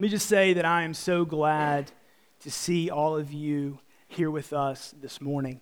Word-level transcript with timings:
Let 0.00 0.04
me 0.04 0.08
just 0.08 0.28
say 0.28 0.54
that 0.54 0.64
I 0.64 0.84
am 0.84 0.94
so 0.94 1.26
glad 1.26 1.92
to 2.40 2.50
see 2.50 2.88
all 2.88 3.18
of 3.18 3.34
you 3.34 3.80
here 4.08 4.30
with 4.30 4.54
us 4.54 4.94
this 4.98 5.20
morning. 5.20 5.60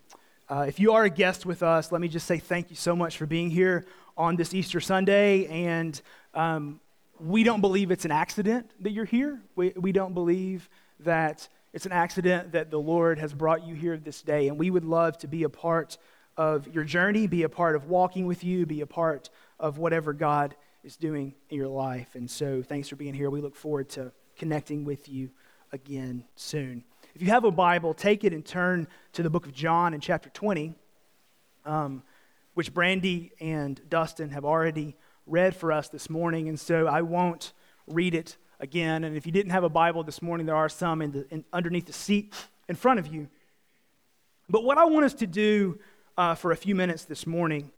Uh, 0.49 0.65
if 0.69 0.79
you 0.79 0.93
are 0.93 1.03
a 1.03 1.11
guest 1.11 1.45
with 1.45 1.61
us, 1.65 1.91
let 1.91 2.01
me 2.01 2.07
just 2.07 2.25
say 2.25 2.39
thank 2.39 2.71
you 2.71 2.77
so 2.77 2.95
much 2.95 3.17
for 3.17 3.27
being 3.27 3.51
here 3.51 3.85
on 4.17 4.37
this 4.37 4.55
Easter 4.55 4.79
Sunday. 4.79 5.47
And 5.47 6.01
um, 6.35 6.79
we 7.19 7.43
don't 7.43 7.61
believe 7.61 7.91
it's 7.91 8.05
an 8.05 8.13
accident 8.13 8.71
that 8.79 8.93
you're 8.93 9.05
here. 9.05 9.43
We, 9.57 9.73
we 9.75 9.91
don't 9.91 10.15
believe 10.15 10.69
that 11.01 11.49
it's 11.73 11.87
an 11.87 11.91
accident 11.91 12.53
that 12.53 12.71
the 12.71 12.79
Lord 12.79 13.19
has 13.19 13.35
brought 13.35 13.67
you 13.67 13.75
here 13.75 13.97
this 13.97 14.23
day. 14.23 14.47
And 14.47 14.57
we 14.57 14.71
would 14.71 14.85
love 14.85 15.19
to 15.19 15.27
be 15.27 15.43
a 15.43 15.49
part 15.49 15.99
of 16.37 16.73
your 16.73 16.85
journey, 16.85 17.27
be 17.27 17.43
a 17.43 17.49
part 17.49 17.75
of 17.75 17.87
walking 17.87 18.25
with 18.25 18.45
you, 18.45 18.67
be 18.67 18.83
a 18.83 18.87
part 18.87 19.31
of 19.59 19.79
whatever 19.79 20.13
God 20.13 20.55
is 20.85 20.97
doing 20.97 21.35
in 21.51 21.57
your 21.57 21.67
life. 21.67 22.15
And 22.15 22.31
so 22.31 22.63
thanks 22.63 22.87
for 22.87 22.95
being 22.95 23.15
here. 23.15 23.31
We 23.31 23.41
look 23.41 23.57
forward 23.57 23.89
to 23.91 24.13
connecting 24.39 24.85
with 24.85 25.09
you 25.09 25.31
again 25.73 26.25
soon. 26.37 26.85
If 27.15 27.23
you 27.23 27.29
have 27.29 27.45
a 27.45 27.51
Bible, 27.51 27.93
take 27.93 28.25
it 28.25 28.33
and 28.33 28.45
turn 28.45 28.87
to 29.13 29.23
the 29.23 29.31
book 29.31 29.45
of 29.45 29.53
John 29.53 29.93
in 29.93 30.01
chapter 30.01 30.31
20, 30.31 30.75
um, 31.67 32.03
which 32.55 32.73
Brandy 32.73 33.33
and 33.41 33.81
Dustin 33.91 34.31
have 34.31 34.45
already 34.45 34.97
read 35.27 35.55
for 35.55 35.73
us 35.73 35.89
this 35.89 36.09
morning. 36.09 36.49
And 36.49 36.59
so 36.59 36.87
I 36.87 37.03
won't 37.03 37.53
read 37.87 38.15
it 38.15 38.37
again. 38.61 39.05
And 39.05 39.17
if 39.17 39.27
you 39.27 39.33
didn't 39.33 39.53
have 39.53 39.65
a 39.65 39.69
Bible 39.69 40.05
this 40.05 40.23
morning, 40.23 40.47
there 40.47 40.57
are 40.57 40.69
some 40.69 41.03
in 41.03 41.13
the, 41.13 41.27
in, 41.31 41.45
underneath 41.53 41.87
the 41.87 41.93
seat 41.93 42.33
in 42.69 42.77
front 42.77 42.99
of 42.99 43.07
you. 43.09 43.29
But 44.49 44.65
what 44.65 44.79
I 44.79 44.85
want 44.85 45.05
us 45.05 45.15
to 45.15 45.27
do 45.27 45.79
uh, 46.17 46.35
for 46.35 46.53
a 46.53 46.57
few 46.57 46.75
minutes 46.75 47.05
this 47.05 47.27
morning 47.27 47.71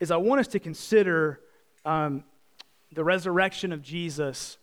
is 0.00 0.10
I 0.10 0.16
want 0.16 0.40
us 0.40 0.48
to 0.48 0.58
consider 0.58 1.40
um, 1.84 2.24
the 2.92 3.04
resurrection 3.04 3.72
of 3.72 3.82
Jesus 3.82 4.58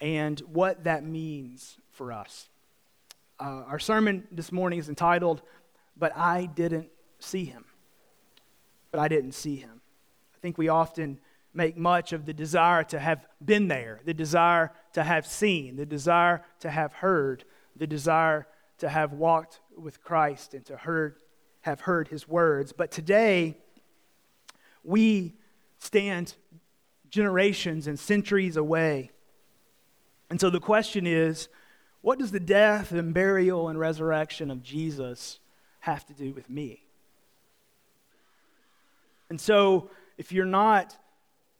and 0.00 0.40
what 0.40 0.84
that 0.84 1.04
means 1.04 1.78
for 1.90 2.12
us. 2.12 2.48
Uh, 3.38 3.64
our 3.66 3.78
sermon 3.78 4.26
this 4.30 4.52
morning 4.52 4.78
is 4.78 4.88
entitled, 4.88 5.42
But 5.96 6.16
I 6.16 6.46
Didn't 6.46 6.88
See 7.18 7.44
Him. 7.44 7.64
But 8.90 9.00
I 9.00 9.08
didn't 9.08 9.32
see 9.32 9.56
Him. 9.56 9.80
I 10.34 10.38
think 10.40 10.58
we 10.58 10.68
often 10.68 11.18
make 11.54 11.76
much 11.76 12.12
of 12.12 12.26
the 12.26 12.34
desire 12.34 12.84
to 12.84 12.98
have 12.98 13.26
been 13.42 13.68
there, 13.68 14.00
the 14.04 14.14
desire 14.14 14.72
to 14.92 15.02
have 15.02 15.26
seen, 15.26 15.76
the 15.76 15.86
desire 15.86 16.44
to 16.60 16.70
have 16.70 16.92
heard, 16.92 17.44
the 17.74 17.86
desire 17.86 18.46
to 18.78 18.88
have 18.88 19.12
walked 19.12 19.60
with 19.76 20.02
Christ 20.02 20.52
and 20.52 20.64
to 20.66 20.76
heard, 20.76 21.16
have 21.62 21.80
heard 21.80 22.08
His 22.08 22.28
words. 22.28 22.72
But 22.72 22.90
today, 22.90 23.56
we 24.84 25.34
stand 25.78 26.34
generations 27.08 27.86
and 27.86 27.98
centuries 27.98 28.56
away 28.56 29.10
and 30.30 30.40
so 30.40 30.50
the 30.50 30.60
question 30.60 31.06
is 31.06 31.48
what 32.02 32.18
does 32.18 32.30
the 32.30 32.40
death 32.40 32.92
and 32.92 33.12
burial 33.12 33.68
and 33.68 33.78
resurrection 33.78 34.50
of 34.50 34.62
Jesus 34.62 35.40
have 35.80 36.06
to 36.06 36.12
do 36.12 36.32
with 36.32 36.48
me? 36.48 36.84
And 39.28 39.40
so 39.40 39.90
if 40.16 40.30
you're 40.30 40.46
not 40.46 40.96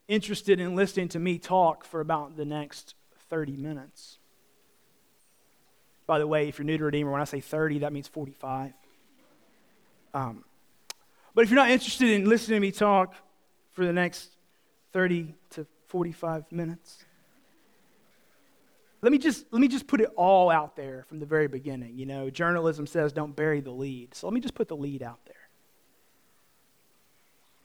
interested 0.07 0.59
in 0.59 0.75
listening 0.75 1.09
to 1.09 1.19
me 1.19 1.37
talk 1.37 1.83
for 1.83 1.99
about 1.99 2.37
the 2.37 2.45
next 2.45 2.95
30 3.29 3.57
minutes, 3.57 4.19
by 6.05 6.19
the 6.19 6.27
way, 6.27 6.47
if 6.47 6.57
you're 6.57 6.65
new 6.65 6.77
to 6.77 6.85
Redeemer, 6.85 7.11
when 7.11 7.19
I 7.19 7.25
say 7.25 7.41
30, 7.41 7.79
that 7.79 7.91
means 7.91 8.07
45. 8.07 8.71
Um, 10.13 10.45
but 11.35 11.43
if 11.43 11.49
you're 11.49 11.59
not 11.59 11.69
interested 11.69 12.09
in 12.09 12.29
listening 12.29 12.55
to 12.55 12.61
me 12.61 12.71
talk 12.71 13.13
for 13.73 13.85
the 13.85 13.91
next 13.91 14.29
30 14.93 15.35
to 15.51 15.67
45 15.87 16.49
minutes, 16.51 17.03
let 19.01 19.11
me 19.11 19.17
just 19.17 19.45
let 19.51 19.59
me 19.59 19.67
just 19.67 19.87
put 19.87 20.01
it 20.01 20.09
all 20.15 20.49
out 20.49 20.75
there 20.75 21.05
from 21.07 21.19
the 21.19 21.25
very 21.25 21.47
beginning. 21.47 21.97
You 21.97 22.05
know, 22.05 22.29
journalism 22.29 22.87
says 22.87 23.13
don't 23.13 23.35
bury 23.35 23.61
the 23.61 23.71
lead. 23.71 24.15
So 24.15 24.27
let 24.27 24.33
me 24.33 24.41
just 24.41 24.55
put 24.55 24.67
the 24.67 24.75
lead 24.75 25.03
out 25.03 25.19
there. 25.25 25.35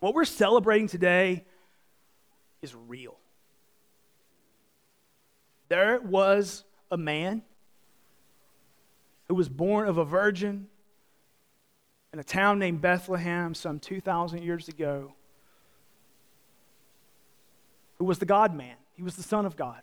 What 0.01 0.15
we're 0.15 0.25
celebrating 0.25 0.89
today 0.89 1.45
is 2.61 2.75
real. 2.75 3.17
There 5.69 6.01
was 6.01 6.65
a 6.91 6.97
man 6.97 7.43
who 9.29 9.35
was 9.35 9.49
born 9.49 9.89
of 9.89 9.97
a 9.97 10.05
virgin 10.05 10.67
in 12.13 12.19
a 12.19 12.25
town 12.25 12.59
named 12.59 12.83
Bethlehem 12.83 13.55
some 13.55 13.79
2,000 13.79 14.43
years 14.43 14.69
ago, 14.69 15.15
who 17.99 18.05
was 18.05 18.19
the 18.19 18.27
God 18.27 18.55
man. 18.55 18.77
He 18.95 19.03
was 19.03 19.17
the 19.17 19.23
Son 19.23 19.47
of 19.47 19.57
God. 19.57 19.81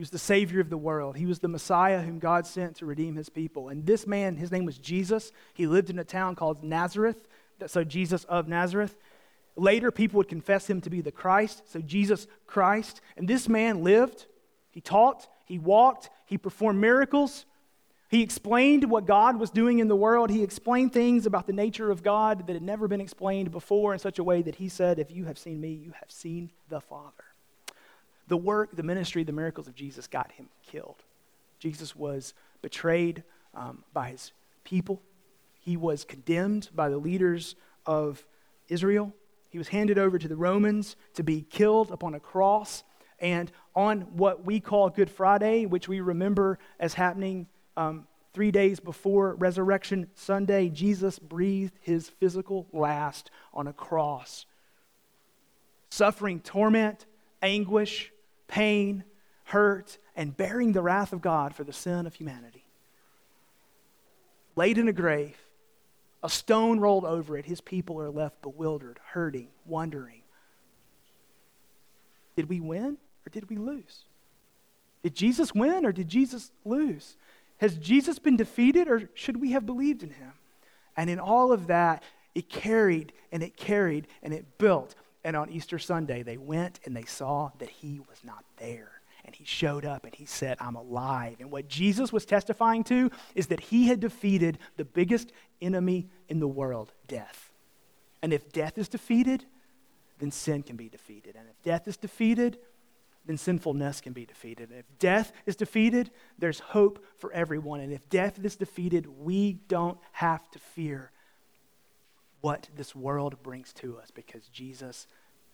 He 0.00 0.02
was 0.02 0.08
the 0.08 0.18
Savior 0.18 0.60
of 0.60 0.70
the 0.70 0.78
world. 0.78 1.18
He 1.18 1.26
was 1.26 1.40
the 1.40 1.48
Messiah 1.48 2.00
whom 2.00 2.20
God 2.20 2.46
sent 2.46 2.76
to 2.76 2.86
redeem 2.86 3.16
his 3.16 3.28
people. 3.28 3.68
And 3.68 3.84
this 3.84 4.06
man, 4.06 4.34
his 4.34 4.50
name 4.50 4.64
was 4.64 4.78
Jesus. 4.78 5.30
He 5.52 5.66
lived 5.66 5.90
in 5.90 5.98
a 5.98 6.04
town 6.04 6.36
called 6.36 6.64
Nazareth, 6.64 7.28
so 7.66 7.84
Jesus 7.84 8.24
of 8.24 8.48
Nazareth. 8.48 8.96
Later, 9.56 9.90
people 9.90 10.16
would 10.16 10.28
confess 10.28 10.70
him 10.70 10.80
to 10.80 10.88
be 10.88 11.02
the 11.02 11.12
Christ, 11.12 11.64
so 11.70 11.82
Jesus 11.82 12.26
Christ. 12.46 13.02
And 13.18 13.28
this 13.28 13.46
man 13.46 13.84
lived, 13.84 14.24
he 14.70 14.80
taught, 14.80 15.28
he 15.44 15.58
walked, 15.58 16.08
he 16.24 16.38
performed 16.38 16.80
miracles. 16.80 17.44
He 18.08 18.22
explained 18.22 18.90
what 18.90 19.04
God 19.04 19.38
was 19.38 19.50
doing 19.50 19.80
in 19.80 19.88
the 19.88 19.96
world. 19.96 20.30
He 20.30 20.42
explained 20.42 20.94
things 20.94 21.26
about 21.26 21.46
the 21.46 21.52
nature 21.52 21.90
of 21.90 22.02
God 22.02 22.46
that 22.46 22.54
had 22.54 22.62
never 22.62 22.88
been 22.88 23.02
explained 23.02 23.50
before 23.50 23.92
in 23.92 23.98
such 23.98 24.18
a 24.18 24.24
way 24.24 24.40
that 24.40 24.54
he 24.54 24.70
said, 24.70 24.98
If 24.98 25.10
you 25.10 25.26
have 25.26 25.36
seen 25.38 25.60
me, 25.60 25.74
you 25.74 25.92
have 26.00 26.10
seen 26.10 26.52
the 26.70 26.80
Father 26.80 27.29
the 28.30 28.36
work, 28.36 28.76
the 28.76 28.84
ministry, 28.84 29.24
the 29.24 29.32
miracles 29.32 29.66
of 29.66 29.74
Jesus 29.74 30.06
got 30.06 30.30
him 30.30 30.48
killed. 30.64 31.02
Jesus 31.58 31.96
was 31.96 32.32
betrayed 32.62 33.24
um, 33.54 33.82
by 33.92 34.10
his 34.10 34.32
people. 34.62 35.02
He 35.58 35.76
was 35.76 36.04
condemned 36.04 36.70
by 36.72 36.88
the 36.88 36.96
leaders 36.96 37.56
of 37.84 38.24
Israel. 38.68 39.12
He 39.50 39.58
was 39.58 39.66
handed 39.66 39.98
over 39.98 40.16
to 40.16 40.28
the 40.28 40.36
Romans 40.36 40.94
to 41.14 41.24
be 41.24 41.42
killed 41.42 41.90
upon 41.90 42.14
a 42.14 42.20
cross. 42.20 42.84
And 43.18 43.50
on 43.74 44.02
what 44.16 44.44
we 44.46 44.60
call 44.60 44.90
Good 44.90 45.10
Friday, 45.10 45.66
which 45.66 45.88
we 45.88 46.00
remember 46.00 46.60
as 46.78 46.94
happening 46.94 47.48
um, 47.76 48.06
three 48.32 48.52
days 48.52 48.78
before 48.78 49.34
Resurrection 49.34 50.08
Sunday, 50.14 50.68
Jesus 50.68 51.18
breathed 51.18 51.76
his 51.80 52.08
physical 52.08 52.68
last 52.72 53.32
on 53.52 53.66
a 53.66 53.72
cross, 53.72 54.46
suffering 55.90 56.38
torment, 56.38 57.06
anguish, 57.42 58.12
pain, 58.50 59.04
hurt, 59.44 59.96
and 60.16 60.36
bearing 60.36 60.72
the 60.72 60.82
wrath 60.82 61.12
of 61.12 61.22
God 61.22 61.54
for 61.54 61.64
the 61.64 61.72
sin 61.72 62.06
of 62.06 62.14
humanity. 62.14 62.64
Laid 64.56 64.76
in 64.76 64.88
a 64.88 64.92
grave, 64.92 65.38
a 66.22 66.28
stone 66.28 66.80
rolled 66.80 67.04
over 67.04 67.36
it, 67.38 67.46
his 67.46 67.60
people 67.60 68.00
are 68.00 68.10
left 68.10 68.42
bewildered, 68.42 68.98
hurting, 69.12 69.48
wondering. 69.64 70.22
Did 72.36 72.48
we 72.48 72.60
win 72.60 72.98
or 73.24 73.30
did 73.30 73.48
we 73.48 73.56
lose? 73.56 74.04
Did 75.02 75.14
Jesus 75.14 75.54
win 75.54 75.86
or 75.86 75.92
did 75.92 76.08
Jesus 76.08 76.50
lose? 76.64 77.16
Has 77.58 77.76
Jesus 77.76 78.18
been 78.18 78.36
defeated 78.36 78.88
or 78.88 79.08
should 79.14 79.40
we 79.40 79.52
have 79.52 79.64
believed 79.64 80.02
in 80.02 80.10
him? 80.10 80.32
And 80.96 81.08
in 81.08 81.20
all 81.20 81.52
of 81.52 81.68
that, 81.68 82.02
it 82.34 82.48
carried 82.48 83.12
and 83.32 83.42
it 83.42 83.56
carried 83.56 84.08
and 84.22 84.34
it 84.34 84.58
built 84.58 84.94
and 85.24 85.36
on 85.36 85.50
Easter 85.50 85.78
Sunday, 85.78 86.22
they 86.22 86.36
went 86.36 86.80
and 86.84 86.96
they 86.96 87.04
saw 87.04 87.50
that 87.58 87.68
he 87.68 88.00
was 88.00 88.18
not 88.24 88.44
there. 88.56 88.92
And 89.24 89.34
he 89.34 89.44
showed 89.44 89.84
up 89.84 90.04
and 90.04 90.14
he 90.14 90.24
said, 90.24 90.56
I'm 90.60 90.76
alive. 90.76 91.36
And 91.40 91.50
what 91.50 91.68
Jesus 91.68 92.12
was 92.12 92.24
testifying 92.24 92.84
to 92.84 93.10
is 93.34 93.48
that 93.48 93.60
he 93.60 93.86
had 93.86 94.00
defeated 94.00 94.58
the 94.76 94.84
biggest 94.84 95.30
enemy 95.60 96.08
in 96.28 96.40
the 96.40 96.48
world, 96.48 96.92
death. 97.06 97.52
And 98.22 98.32
if 98.32 98.50
death 98.50 98.78
is 98.78 98.88
defeated, 98.88 99.44
then 100.18 100.30
sin 100.30 100.62
can 100.62 100.76
be 100.76 100.88
defeated. 100.88 101.36
And 101.36 101.48
if 101.48 101.62
death 101.62 101.86
is 101.86 101.98
defeated, 101.98 102.58
then 103.26 103.36
sinfulness 103.36 104.00
can 104.00 104.14
be 104.14 104.24
defeated. 104.24 104.70
And 104.70 104.78
if 104.78 104.86
death 104.98 105.32
is 105.44 105.54
defeated, 105.54 106.10
there's 106.38 106.60
hope 106.60 107.04
for 107.18 107.30
everyone. 107.32 107.80
And 107.80 107.92
if 107.92 108.08
death 108.08 108.42
is 108.42 108.56
defeated, 108.56 109.06
we 109.06 109.54
don't 109.68 109.98
have 110.12 110.50
to 110.52 110.58
fear 110.58 111.12
what 112.40 112.68
this 112.76 112.94
world 112.94 113.42
brings 113.42 113.72
to 113.74 113.98
us 113.98 114.10
because 114.10 114.46
Jesus 114.48 115.06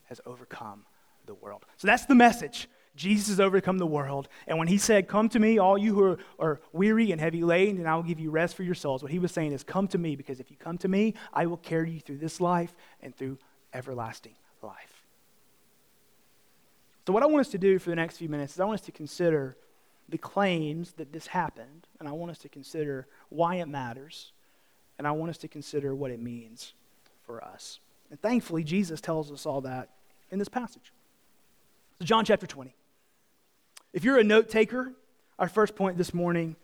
has 0.04 0.20
overcome 0.26 0.84
the 1.26 1.34
world. 1.34 1.64
So 1.76 1.86
that's 1.86 2.06
the 2.06 2.14
message. 2.14 2.68
Jesus 2.94 3.28
has 3.28 3.40
overcome 3.40 3.78
the 3.78 3.86
world. 3.86 4.28
And 4.46 4.58
when 4.58 4.68
he 4.68 4.78
said, 4.78 5.06
Come 5.06 5.28
to 5.30 5.38
me, 5.38 5.58
all 5.58 5.76
you 5.76 5.94
who 5.94 6.02
are, 6.02 6.18
are, 6.38 6.60
weary 6.72 7.12
and 7.12 7.20
heavy 7.20 7.42
laden, 7.42 7.78
and 7.78 7.88
I 7.88 7.94
will 7.94 8.02
give 8.02 8.18
you 8.18 8.30
rest 8.30 8.56
for 8.56 8.62
your 8.62 8.74
souls, 8.74 9.02
what 9.02 9.12
he 9.12 9.18
was 9.18 9.32
saying 9.32 9.52
is, 9.52 9.62
Come 9.62 9.86
to 9.88 9.98
me, 9.98 10.16
because 10.16 10.40
if 10.40 10.50
you 10.50 10.56
come 10.56 10.78
to 10.78 10.88
me, 10.88 11.14
I 11.32 11.46
will 11.46 11.58
carry 11.58 11.90
you 11.90 12.00
through 12.00 12.18
this 12.18 12.40
life 12.40 12.74
and 13.02 13.14
through 13.14 13.38
everlasting 13.74 14.34
life. 14.62 15.04
So, 17.06 17.12
what 17.12 17.22
I 17.22 17.26
want 17.26 17.46
us 17.46 17.52
to 17.52 17.58
do 17.58 17.78
for 17.78 17.90
the 17.90 17.96
next 17.96 18.16
few 18.16 18.28
minutes 18.28 18.54
is 18.54 18.60
I 18.60 18.64
want 18.64 18.80
us 18.80 18.86
to 18.86 18.92
consider 18.92 19.56
the 20.08 20.18
claims 20.18 20.92
that 20.92 21.12
this 21.12 21.26
happened, 21.26 21.86
and 22.00 22.08
I 22.08 22.12
want 22.12 22.30
us 22.30 22.38
to 22.38 22.48
consider 22.48 23.06
why 23.28 23.56
it 23.56 23.68
matters, 23.68 24.32
and 24.98 25.06
I 25.06 25.12
want 25.12 25.30
us 25.30 25.38
to 25.38 25.48
consider 25.48 25.94
what 25.94 26.10
it 26.10 26.20
means 26.20 26.74
for 27.24 27.42
us. 27.42 27.80
And 28.10 28.20
thankfully, 28.20 28.64
Jesus 28.64 29.00
tells 29.00 29.32
us 29.32 29.46
all 29.46 29.60
that 29.62 29.90
in 30.30 30.38
this 30.38 30.48
passage. 30.48 30.92
So, 31.98 32.04
John 32.04 32.24
chapter 32.24 32.46
20. 32.46 32.74
If 33.92 34.04
you're 34.04 34.18
a 34.18 34.24
note 34.24 34.48
taker, 34.48 34.92
Our 35.38 35.48
first 35.48 35.76
point 35.76 35.98
this 35.98 36.14
morning 36.14 36.56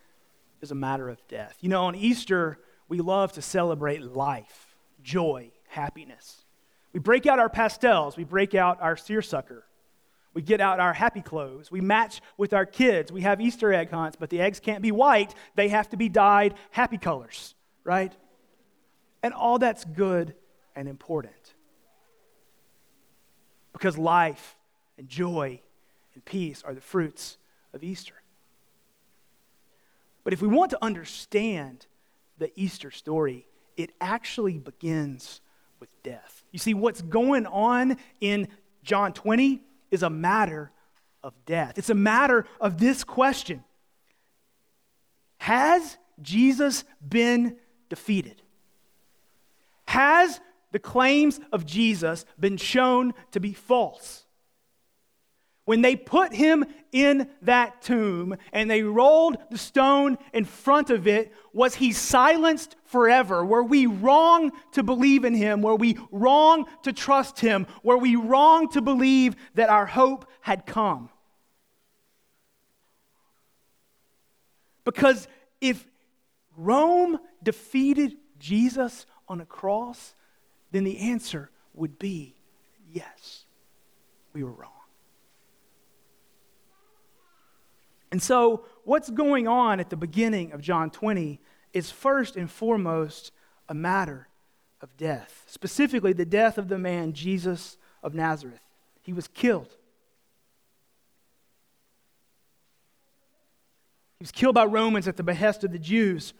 is 0.63 0.71
a 0.71 0.75
matter 0.75 1.09
of 1.11 1.27
death. 1.29 1.57
You 1.61 1.69
know, 1.69 1.85
on 1.85 1.95
Easter, 1.95 2.59
we 2.89 3.01
love 3.01 3.33
to 3.33 3.43
celebrate 3.43 4.03
life, 4.03 4.75
joy, 5.03 5.51
happiness. 5.69 6.45
We 6.93 7.01
break 7.01 7.27
out 7.27 7.39
our 7.39 7.51
pastels, 7.51 8.17
we 8.17 8.25
break 8.25 8.55
out 8.55 8.81
our 8.81 8.97
seersucker, 8.97 9.65
we 10.35 10.41
get 10.41 10.61
out 10.61 10.81
our 10.81 10.95
happy 10.95 11.21
clothes, 11.21 11.71
we 11.71 11.81
match 11.83 12.23
with 12.39 12.55
our 12.55 12.65
kids, 12.65 13.13
we 13.13 13.23
have 13.23 13.41
Easter 13.41 13.73
egg 13.73 13.91
hunts, 13.91 14.17
but 14.19 14.31
the 14.31 14.41
eggs 14.41 14.59
can't 14.61 14.83
be 14.83 14.93
white, 14.93 15.35
they 15.55 15.69
have 15.69 15.89
to 15.91 15.97
be 15.97 16.09
dyed 16.09 16.55
happy 16.71 16.99
colors, 16.99 17.55
right? 17.85 18.13
And 19.23 19.33
all 19.35 19.59
that's 19.59 19.85
good 19.85 20.35
and 20.75 20.89
important. 20.89 21.55
Because 23.73 23.97
life 23.97 24.57
and 24.99 25.09
joy 25.09 25.61
and 26.15 26.25
peace 26.25 26.63
are 26.65 26.75
the 26.75 26.81
fruits 26.81 27.39
of 27.73 27.83
Easter. 27.83 28.15
But 30.25 30.33
if 30.33 30.43
we 30.43 30.49
want 30.49 30.71
to 30.71 30.79
understand 30.83 31.87
the 32.39 32.53
Easter 32.55 32.91
story, 32.91 33.47
it 33.77 33.93
actually 34.01 34.59
begins 34.59 35.41
with 35.81 35.91
death. 36.03 36.45
You 36.53 36.59
see, 36.59 36.75
what's 36.75 37.03
going 37.03 37.47
on 37.47 37.97
in 38.21 38.49
John 38.83 39.13
20 39.13 39.63
is 39.91 40.03
a 40.03 40.11
matter 40.11 40.71
of 41.23 41.35
death. 41.47 41.79
It's 41.79 41.91
a 41.91 41.95
matter 41.95 42.47
of 42.61 42.79
this 42.79 43.05
question 43.05 43.65
Has 45.39 45.97
Jesus 46.21 46.85
been 47.07 47.57
defeated? 47.89 48.42
Has 49.93 50.41
the 50.71 50.79
claims 50.79 51.39
of 51.53 51.67
Jesus 51.67 52.25
been 52.41 52.57
shown 52.57 53.13
to 53.33 53.41
be 53.41 53.53
false? 53.53 54.25
When 55.67 55.83
they 55.83 55.97
put 55.97 56.33
him 56.33 56.65
in 56.93 57.29
that 57.43 57.83
tomb 57.83 58.39
and 58.55 58.71
they 58.71 58.85
rolled 58.85 59.37
the 59.51 59.59
stone 59.59 60.17
in 60.33 60.47
front 60.47 60.89
of 60.89 61.07
it, 61.07 61.31
was 61.53 61.75
he 61.75 61.93
silenced 61.93 62.75
forever? 62.87 63.45
Were 63.45 63.63
we 63.63 63.85
wrong 63.85 64.53
to 64.73 64.83
believe 64.83 65.27
in 65.27 65.35
him? 65.35 65.61
Were 65.61 65.77
we 65.77 65.99
wrong 66.11 66.65
to 66.85 66.95
trust 66.95 67.39
him? 67.39 67.67
Were 67.83 67.99
we 67.99 68.17
wrong 68.17 68.71
to 68.71 68.81
believe 68.81 69.37
that 69.57 69.69
our 69.69 69.85
hope 69.85 70.25
had 70.41 70.65
come? 70.65 71.11
Because 74.85 75.29
if 75.61 75.87
Rome 76.57 77.19
defeated 77.43 78.17
Jesus 78.39 79.05
on 79.33 79.41
a 79.41 79.47
cross, 79.47 80.15
then 80.73 80.85
the 80.85 80.99
answer 80.99 81.51
would 81.73 81.99
be 81.99 82.37
yes, 82.93 83.47
we 84.35 84.45
were 84.45 84.53
wrong. 84.53 84.69
And 88.11 88.23
so, 88.23 88.67
what's 88.85 89.09
going 89.09 89.49
on 89.49 89.81
at 89.81 89.89
the 89.89 89.97
beginning 89.97 90.53
of 90.53 90.61
John 90.61 90.91
20 90.91 91.41
is 91.73 91.91
first 91.91 92.37
and 92.37 92.51
foremost 92.51 93.33
a 93.71 93.75
matter 93.75 94.29
of 94.83 94.95
death, 94.99 95.45
specifically 95.47 96.13
the 96.13 96.27
death 96.27 96.59
of 96.59 96.69
the 96.69 96.79
man 96.79 97.15
Jesus 97.15 97.79
of 98.03 98.13
Nazareth. 98.13 98.61
He 99.01 99.15
was 99.15 99.29
killed. 99.29 99.75
He 104.19 104.25
was 104.25 104.31
killed 104.31 104.55
by 104.55 104.67
Romans 104.67 105.09
at 105.09 105.17
the 105.17 105.23
behest 105.23 105.65
of 105.65 105.73
the 105.73 105.79
Jews. 105.79 106.35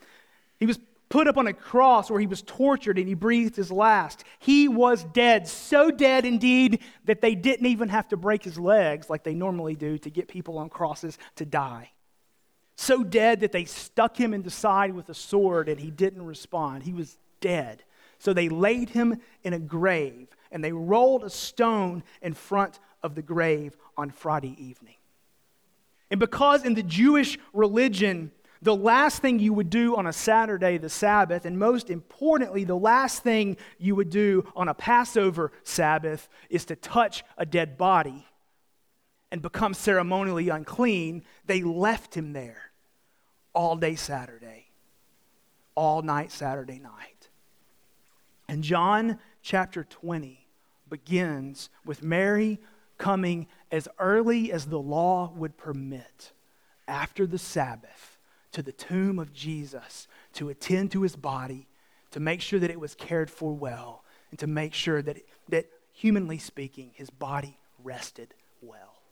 He 0.61 0.67
was 0.67 0.79
put 1.13 1.29
up 1.29 1.37
on 1.37 1.47
a 1.47 1.53
cross 1.53 2.11
where 2.11 2.19
he 2.19 2.27
was 2.27 2.41
tortured 2.41 2.97
and 2.97 3.07
he 3.07 3.13
breathed 3.13 3.55
his 3.55 3.71
last. 3.71 4.25
He 4.39 4.67
was 4.67 5.05
dead, 5.05 5.47
so 5.47 5.91
dead 5.91 6.25
indeed 6.25 6.81
that 7.05 7.21
they 7.21 7.35
didn't 7.35 7.67
even 7.67 7.91
have 7.91 8.09
to 8.09 8.17
break 8.17 8.43
his 8.43 8.59
legs 8.59 9.11
like 9.11 9.23
they 9.23 9.35
normally 9.35 9.75
do 9.75 9.99
to 9.99 10.09
get 10.09 10.27
people 10.27 10.57
on 10.57 10.71
crosses 10.71 11.19
to 11.37 11.45
die. 11.45 11.91
So 12.77 13.05
dead 13.05 13.41
that 13.41 13.53
they 13.53 13.67
stuck 13.67 14.17
him 14.17 14.33
in 14.33 14.43
the 14.43 14.51
side 14.51 14.95
with 14.95 15.11
a 15.11 15.15
sword 15.15 15.69
and 15.69 15.79
he 15.79 15.91
didn't 15.91 16.25
respond. 16.25 16.83
He 16.83 16.95
was 16.95 17.19
dead. 17.43 17.85
So 18.19 18.33
they 18.33 18.49
laid 18.49 18.89
him 18.89 19.21
in 19.45 19.53
a 19.53 19.59
grave 19.59 20.29
and 20.51 20.65
they 20.65 20.73
rolled 20.73 21.25
a 21.25 21.31
stone 21.31 22.05
in 22.23 22.33
front 22.33 22.81
of 23.03 23.15
the 23.15 23.23
grave 23.23 23.77
on 23.99 24.09
Friday 24.09 24.57
evening. 24.59 24.97
And 26.11 26.19
because 26.19 26.65
in 26.65 26.73
the 26.73 26.83
Jewish 26.83 27.39
religion, 27.53 28.33
the 28.63 28.77
last 28.77 29.21
thing 29.21 29.41
you 29.41 29.53
would 29.53 29.71
do 29.71 29.97
on 29.97 30.07
a 30.07 30.13
Saturday, 30.13 30.79
the 30.79 30.89
Sabbath, 30.89 31.45
and 31.45 31.59
most 31.59 31.91
importantly, 31.91 32.63
the 32.63 32.77
last 32.77 33.25
thing 33.25 33.57
you 33.77 33.97
would 33.97 34.09
do 34.09 34.47
on 34.55 34.69
a 34.69 34.75
Passover 34.75 35.51
Sabbath 35.65 36.29
is 36.49 36.65
to 36.67 36.77
touch 36.77 37.25
a 37.37 37.45
dead 37.45 37.77
body 37.77 38.25
and 39.33 39.43
become 39.43 39.75
ceremonially 39.75 40.49
unclean. 40.49 41.25
They 41.45 41.63
left 41.63 42.15
him 42.15 42.33
there 42.33 42.71
all 43.53 43.75
day 43.75 43.97
Saturday, 43.97 44.67
all 45.75 46.03
night 46.03 46.31
Saturday 46.31 46.79
night. 46.79 47.31
And 48.49 48.63
John 48.63 49.19
chapter 49.43 49.83
20 49.83 50.47
begins 50.89 51.69
with 51.85 52.05
Mary 52.05 52.61
coming 52.97 53.49
as 53.73 53.89
early 53.99 54.53
as 54.53 54.67
the 54.67 54.79
law 54.79 55.33
would 55.35 55.57
permit 55.57 56.33
after 56.87 57.27
the 57.27 57.39
Sabbath 57.39 58.12
to 58.53 58.63
the 58.63 58.73
tomb 58.73 59.19
of 59.19 59.33
Jesus 59.33 60.07
to 60.35 60.49
attend 60.49 60.93
to 60.93 61.03
his 61.03 61.17
body, 61.17 61.69
to 62.11 62.21
make 62.21 62.41
sure 62.41 62.61
that 62.61 62.71
it 62.71 62.81
was 62.81 62.95
cared 62.95 63.31
for 63.31 63.53
well, 63.53 64.05
and 64.31 64.39
to 64.39 64.47
make 64.47 64.75
sure 64.75 65.03
that, 65.03 65.19
that 65.49 65.67
humanly 65.93 66.39
speaking, 66.39 66.91
his 66.95 67.11
body 67.11 67.59
rested 67.83 68.35
well. 68.61 69.03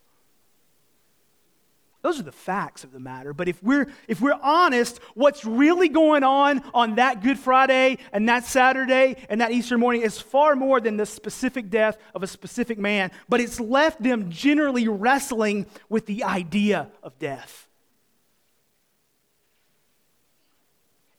Those 2.03 2.19
are 2.19 2.23
the 2.23 2.33
facts 2.33 2.83
of 2.83 2.93
the 2.93 3.01
matter. 3.01 3.35
But 3.35 3.49
if 3.49 3.63
we're, 3.63 3.87
if 4.09 4.23
we're 4.23 4.39
honest, 4.43 4.99
what's 5.15 5.45
really 5.45 5.91
going 5.91 6.25
on 6.25 6.63
on 6.73 6.95
that 6.95 7.23
Good 7.23 7.39
Friday 7.39 7.99
and 8.13 8.27
that 8.29 8.47
Saturday 8.47 9.17
and 9.29 9.43
that 9.43 9.53
Easter 9.53 9.77
morning 9.77 10.01
is 10.01 10.19
far 10.19 10.57
more 10.57 10.81
than 10.81 10.97
the 10.97 11.05
specific 11.05 11.69
death 11.69 11.99
of 12.15 12.23
a 12.23 12.27
specific 12.27 12.79
man. 12.79 13.11
But 13.29 13.41
it's 13.41 13.61
left 13.61 14.03
them 14.03 14.31
generally 14.31 14.89
wrestling 14.89 15.67
with 15.91 16.07
the 16.07 16.25
idea 16.25 16.89
of 17.03 17.19
death. 17.19 17.69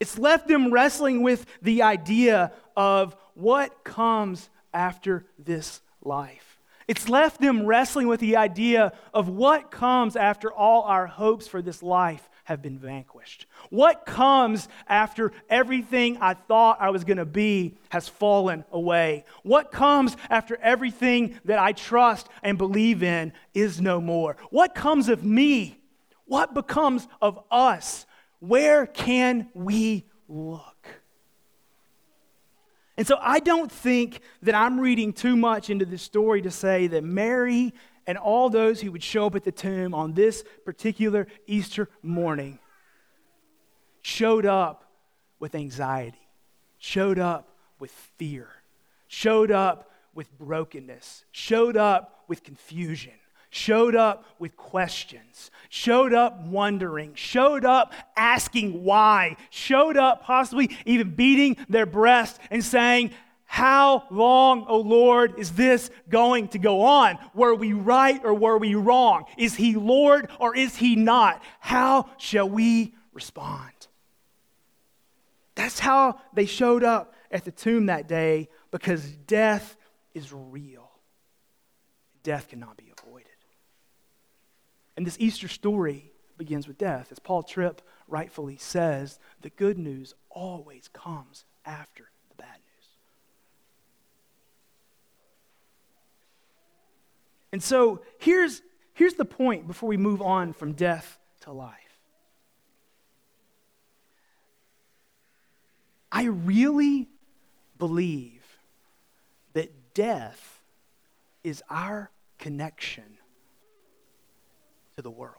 It's 0.02 0.18
left 0.18 0.48
them 0.48 0.74
wrestling 0.74 1.22
with 1.22 1.46
the 1.62 1.84
idea 1.84 2.54
of 2.76 3.16
what 3.36 3.84
comes 3.84 4.50
after 4.74 5.28
this 5.38 5.80
life. 6.02 6.58
It's 6.88 7.08
left 7.08 7.40
them 7.40 7.68
wrestling 7.68 8.08
with 8.08 8.20
the 8.20 8.36
idea 8.38 8.94
of 9.14 9.30
what 9.30 9.70
comes 9.70 10.16
after 10.16 10.52
all 10.52 10.82
our 10.82 11.06
hopes 11.06 11.48
for 11.48 11.62
this 11.62 11.84
life 11.84 12.28
have 12.46 12.64
been 12.64 12.80
vanquished. 12.80 13.46
What 13.70 14.08
comes 14.08 14.68
after 14.88 15.32
everything 15.52 16.18
I 16.20 16.34
thought 16.34 16.82
I 16.82 16.90
was 16.90 17.04
going 17.04 17.18
to 17.18 17.26
be 17.26 17.78
has 17.90 18.08
fallen 18.08 18.66
away? 18.72 19.24
What 19.44 19.72
comes 19.72 20.18
after 20.32 20.58
everything 20.64 21.40
that 21.46 21.60
I 21.60 21.74
trust 21.74 22.28
and 22.42 22.58
believe 22.58 23.04
in 23.04 23.34
is 23.54 23.80
no 23.80 24.02
more? 24.02 24.36
What 24.50 24.74
comes 24.74 25.10
of 25.10 25.24
me? 25.24 25.78
What 26.26 26.56
becomes 26.56 27.08
of 27.22 27.40
us 27.52 28.08
where 28.42 28.88
can 28.88 29.48
we 29.54 30.04
look? 30.28 30.88
And 32.98 33.08
so 33.08 33.18
I 33.22 33.40
don't 33.40 33.72
think 33.72 34.22
that 34.42 34.56
I'm 34.56 34.80
reading 34.80 35.14
too 35.14 35.36
much 35.36 35.70
into 35.70 35.86
this 35.86 36.02
story 36.02 36.42
to 36.42 36.52
say 36.52 36.88
that 36.88 37.04
Mary 37.04 37.74
and 38.06 38.18
all 38.18 38.50
those 38.50 38.82
who 38.82 38.92
would 38.92 39.04
show 39.04 39.28
up 39.28 39.36
at 39.36 39.44
the 39.44 39.52
tomb 39.52 39.94
on 39.94 40.14
this 40.14 40.44
particular 40.66 41.28
Easter 41.46 41.88
morning 42.02 42.60
showed 44.02 44.46
up 44.46 44.86
with 45.40 45.56
anxiety, 45.56 46.28
showed 46.80 47.20
up 47.20 47.56
with 47.80 47.92
fear, 48.18 48.50
showed 49.08 49.52
up 49.52 49.92
with 50.16 50.36
brokenness, 50.38 51.26
showed 51.32 51.78
up 51.78 52.24
with 52.28 52.44
confusion 52.44 53.14
showed 53.52 53.96
up 53.96 54.26
with 54.40 54.56
questions, 54.56 55.52
showed 55.70 56.14
up 56.14 56.42
wondering, 56.46 57.14
showed 57.14 57.66
up 57.66 57.94
asking 58.16 58.84
why, 58.84 59.36
showed 59.52 59.98
up 59.98 60.24
possibly 60.24 60.76
even 60.86 61.14
beating 61.14 61.58
their 61.70 61.86
breast 61.86 62.40
and 62.50 62.64
saying, 62.64 63.12
How 63.46 64.06
long, 64.10 64.66
O 64.68 64.78
Lord, 64.80 65.38
is 65.38 65.52
this 65.52 65.92
going 66.10 66.48
to 66.50 66.60
go 66.60 66.82
on? 66.82 67.20
Were 67.36 67.54
we 67.54 67.74
right 67.74 68.20
or 68.24 68.34
were 68.34 68.58
we 68.58 68.74
wrong? 68.74 69.26
Is 69.38 69.54
he 69.56 69.76
Lord 69.76 70.30
or 70.40 70.56
is 70.56 70.78
he 70.78 70.96
not? 70.96 71.44
How 71.60 72.10
shall 72.18 72.50
we 72.50 72.96
respond? 73.14 73.74
That's 75.56 75.78
how 75.78 76.22
they 76.34 76.46
showed 76.46 76.86
up 76.86 77.14
at 77.30 77.44
the 77.44 77.52
tomb 77.52 77.88
that 77.88 78.08
day 78.08 78.48
because 78.72 79.04
death 79.28 79.76
is 80.14 80.32
real. 80.32 80.90
Death 82.24 82.48
cannot 82.48 82.78
be 82.78 82.91
and 85.02 85.08
this 85.08 85.18
Easter 85.20 85.48
story 85.48 86.12
begins 86.38 86.68
with 86.68 86.78
death. 86.78 87.08
As 87.12 87.18
Paul 87.18 87.42
Tripp 87.42 87.82
rightfully 88.08 88.58
says, 88.58 89.18
the 89.42 89.50
good 89.50 89.80
news 89.80 90.14
always 90.30 90.90
comes 90.94 91.44
after 91.66 92.12
the 92.30 92.36
bad 92.36 92.46
news. 92.46 92.88
And 97.52 97.64
so 97.64 98.02
here's, 98.20 98.62
here's 98.94 99.16
the 99.16 99.26
point 99.26 99.66
before 99.66 99.90
we 99.90 99.98
move 99.98 100.22
on 100.22 100.54
from 100.54 100.74
death 100.74 101.18
to 101.46 101.52
life. 101.52 101.74
I 106.12 106.26
really 106.26 107.08
believe 107.80 108.46
that 109.54 109.96
death 109.96 110.62
is 111.44 111.64
our 111.72 112.12
connection 112.38 113.18
to 114.96 115.02
the 115.02 115.12
world. 115.12 115.36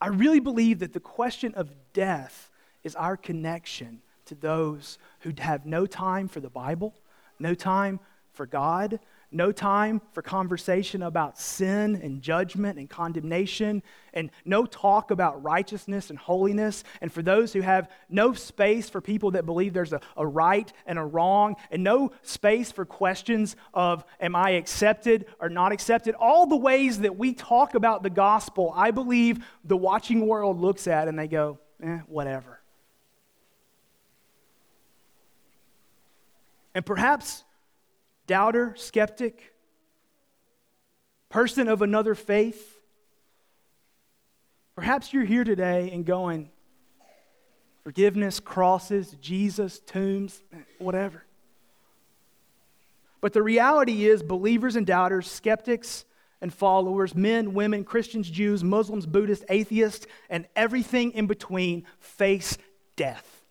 I 0.00 0.08
really 0.08 0.40
believe 0.40 0.78
that 0.78 0.92
the 0.92 1.00
question 1.00 1.54
of 1.54 1.70
death 1.92 2.50
is 2.82 2.94
our 2.94 3.16
connection 3.16 4.00
to 4.26 4.34
those 4.34 4.98
who 5.20 5.32
have 5.38 5.66
no 5.66 5.86
time 5.86 6.28
for 6.28 6.40
the 6.40 6.48
Bible, 6.48 6.94
no 7.38 7.54
time 7.54 8.00
for 8.32 8.46
God, 8.46 9.00
no 9.32 9.52
time 9.52 10.00
for 10.12 10.22
conversation 10.22 11.02
about 11.02 11.38
sin 11.38 12.00
and 12.02 12.20
judgment 12.20 12.78
and 12.78 12.90
condemnation, 12.90 13.82
and 14.12 14.30
no 14.44 14.66
talk 14.66 15.10
about 15.10 15.42
righteousness 15.42 16.10
and 16.10 16.18
holiness. 16.18 16.82
And 17.00 17.12
for 17.12 17.22
those 17.22 17.52
who 17.52 17.60
have 17.60 17.90
no 18.08 18.32
space 18.32 18.90
for 18.90 19.00
people 19.00 19.32
that 19.32 19.46
believe 19.46 19.72
there's 19.72 19.92
a, 19.92 20.00
a 20.16 20.26
right 20.26 20.72
and 20.86 20.98
a 20.98 21.04
wrong, 21.04 21.56
and 21.70 21.84
no 21.84 22.12
space 22.22 22.72
for 22.72 22.84
questions 22.84 23.56
of, 23.72 24.04
am 24.20 24.34
I 24.34 24.50
accepted 24.50 25.26
or 25.40 25.48
not 25.48 25.72
accepted? 25.72 26.14
All 26.16 26.46
the 26.46 26.56
ways 26.56 27.00
that 27.00 27.16
we 27.16 27.32
talk 27.32 27.74
about 27.74 28.02
the 28.02 28.10
gospel, 28.10 28.72
I 28.74 28.90
believe 28.90 29.44
the 29.64 29.76
watching 29.76 30.26
world 30.26 30.60
looks 30.60 30.86
at 30.86 31.06
and 31.06 31.18
they 31.18 31.28
go, 31.28 31.58
eh, 31.82 31.98
whatever. 32.06 32.60
And 36.74 36.86
perhaps 36.86 37.44
doubter, 38.30 38.74
skeptic, 38.76 39.52
person 41.30 41.66
of 41.66 41.82
another 41.82 42.14
faith. 42.14 42.78
Perhaps 44.76 45.12
you're 45.12 45.24
here 45.24 45.42
today 45.42 45.90
and 45.92 46.04
going, 46.04 46.48
forgiveness, 47.82 48.38
crosses, 48.38 49.16
Jesus, 49.20 49.80
tombs, 49.80 50.44
whatever. 50.78 51.24
But 53.20 53.32
the 53.32 53.42
reality 53.42 54.06
is, 54.06 54.22
believers 54.22 54.76
and 54.76 54.86
doubters, 54.86 55.28
skeptics 55.28 56.04
and 56.40 56.54
followers, 56.54 57.16
men, 57.16 57.52
women, 57.52 57.82
Christians, 57.82 58.30
Jews, 58.30 58.62
Muslims, 58.62 59.06
Buddhists, 59.06 59.44
atheists, 59.48 60.06
and 60.28 60.46
everything 60.54 61.10
in 61.14 61.26
between 61.26 61.84
face 61.98 62.58
death. 62.94 63.42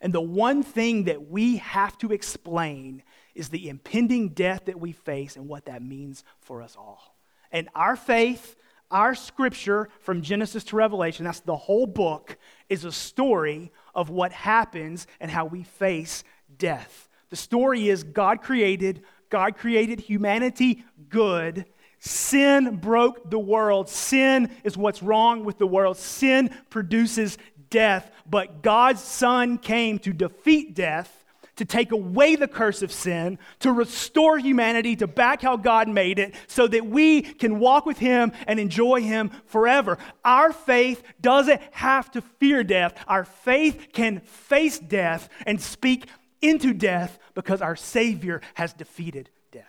And 0.00 0.12
the 0.12 0.20
one 0.20 0.62
thing 0.62 1.04
that 1.04 1.28
we 1.28 1.56
have 1.56 1.98
to 1.98 2.12
explain 2.12 3.02
is 3.38 3.48
the 3.50 3.68
impending 3.68 4.30
death 4.30 4.64
that 4.64 4.80
we 4.80 4.92
face 4.92 5.36
and 5.36 5.48
what 5.48 5.66
that 5.66 5.80
means 5.80 6.24
for 6.40 6.60
us 6.60 6.76
all. 6.76 7.16
And 7.52 7.68
our 7.74 7.94
faith, 7.94 8.56
our 8.90 9.14
scripture 9.14 9.88
from 10.00 10.22
Genesis 10.22 10.64
to 10.64 10.76
Revelation, 10.76 11.24
that's 11.24 11.40
the 11.40 11.56
whole 11.56 11.86
book, 11.86 12.36
is 12.68 12.84
a 12.84 12.92
story 12.92 13.70
of 13.94 14.10
what 14.10 14.32
happens 14.32 15.06
and 15.20 15.30
how 15.30 15.44
we 15.46 15.62
face 15.62 16.24
death. 16.58 17.08
The 17.30 17.36
story 17.36 17.88
is 17.88 18.02
God 18.02 18.42
created, 18.42 19.02
God 19.30 19.56
created 19.56 20.00
humanity 20.00 20.84
good. 21.08 21.66
Sin 22.00 22.76
broke 22.76 23.30
the 23.30 23.38
world. 23.38 23.88
Sin 23.88 24.50
is 24.64 24.76
what's 24.76 25.02
wrong 25.02 25.44
with 25.44 25.58
the 25.58 25.66
world. 25.66 25.96
Sin 25.96 26.50
produces 26.70 27.38
death, 27.70 28.10
but 28.28 28.62
God's 28.62 29.02
Son 29.02 29.58
came 29.58 29.98
to 30.00 30.12
defeat 30.12 30.74
death 30.74 31.17
to 31.58 31.64
take 31.64 31.92
away 31.92 32.36
the 32.36 32.48
curse 32.48 32.82
of 32.82 32.90
sin, 32.90 33.38
to 33.60 33.72
restore 33.72 34.38
humanity 34.38 34.96
to 34.96 35.06
back 35.06 35.42
how 35.42 35.56
God 35.56 35.88
made 35.88 36.18
it, 36.18 36.34
so 36.46 36.66
that 36.66 36.86
we 36.86 37.22
can 37.22 37.58
walk 37.58 37.84
with 37.86 37.98
Him 37.98 38.32
and 38.46 38.58
enjoy 38.58 39.02
Him 39.02 39.30
forever. 39.46 39.98
Our 40.24 40.52
faith 40.52 41.02
doesn't 41.20 41.60
have 41.72 42.10
to 42.12 42.22
fear 42.22 42.64
death. 42.64 42.94
Our 43.06 43.24
faith 43.24 43.88
can 43.92 44.20
face 44.20 44.78
death 44.78 45.28
and 45.46 45.60
speak 45.60 46.06
into 46.40 46.72
death 46.72 47.18
because 47.34 47.60
our 47.60 47.76
Savior 47.76 48.40
has 48.54 48.72
defeated 48.72 49.28
death. 49.50 49.64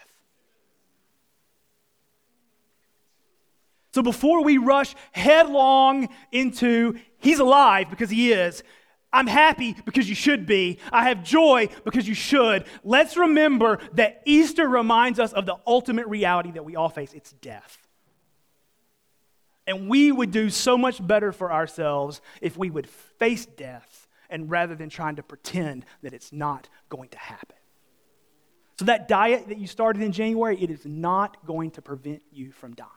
So 3.93 4.03
before 4.03 4.43
we 4.43 4.57
rush 4.57 4.95
headlong 5.11 6.09
into 6.31 6.99
He's 7.17 7.39
alive 7.39 7.89
because 7.89 8.09
He 8.09 8.31
is, 8.31 8.63
I'm 9.11 9.27
happy 9.27 9.75
because 9.85 10.07
you 10.07 10.15
should 10.15 10.45
be. 10.45 10.77
I 10.91 11.09
have 11.09 11.23
joy 11.23 11.69
because 11.83 12.07
you 12.07 12.13
should. 12.13 12.65
Let's 12.83 13.17
remember 13.17 13.79
that 13.93 14.21
Easter 14.25 14.67
reminds 14.67 15.19
us 15.19 15.33
of 15.33 15.45
the 15.45 15.55
ultimate 15.65 16.07
reality 16.07 16.51
that 16.51 16.63
we 16.63 16.75
all 16.75 16.89
face 16.89 17.13
it's 17.13 17.31
death. 17.33 17.77
And 19.65 19.89
we 19.89 20.11
would 20.11 20.31
do 20.31 20.49
so 20.49 20.77
much 20.77 21.05
better 21.05 21.31
for 21.31 21.51
ourselves 21.51 22.21
if 22.41 22.57
we 22.57 22.69
would 22.69 22.87
face 22.87 23.45
death 23.45 24.07
and 24.29 24.49
rather 24.49 24.75
than 24.75 24.89
trying 24.89 25.15
to 25.15 25.23
pretend 25.23 25.85
that 26.03 26.13
it's 26.13 26.31
not 26.31 26.69
going 26.89 27.09
to 27.09 27.17
happen. 27.17 27.55
So, 28.77 28.85
that 28.85 29.07
diet 29.07 29.49
that 29.49 29.57
you 29.57 29.67
started 29.67 30.01
in 30.01 30.11
January, 30.11 30.57
it 30.61 30.69
is 30.69 30.85
not 30.85 31.45
going 31.45 31.71
to 31.71 31.81
prevent 31.81 32.21
you 32.31 32.51
from 32.51 32.73
dying. 32.75 32.89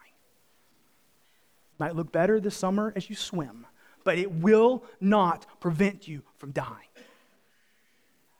It 1.74 1.80
might 1.80 1.96
look 1.96 2.12
better 2.12 2.38
this 2.38 2.56
summer 2.56 2.92
as 2.94 3.10
you 3.10 3.16
swim 3.16 3.66
but 4.04 4.18
it 4.18 4.30
will 4.30 4.84
not 5.00 5.46
prevent 5.60 6.08
you 6.08 6.22
from 6.38 6.52
dying. 6.52 6.88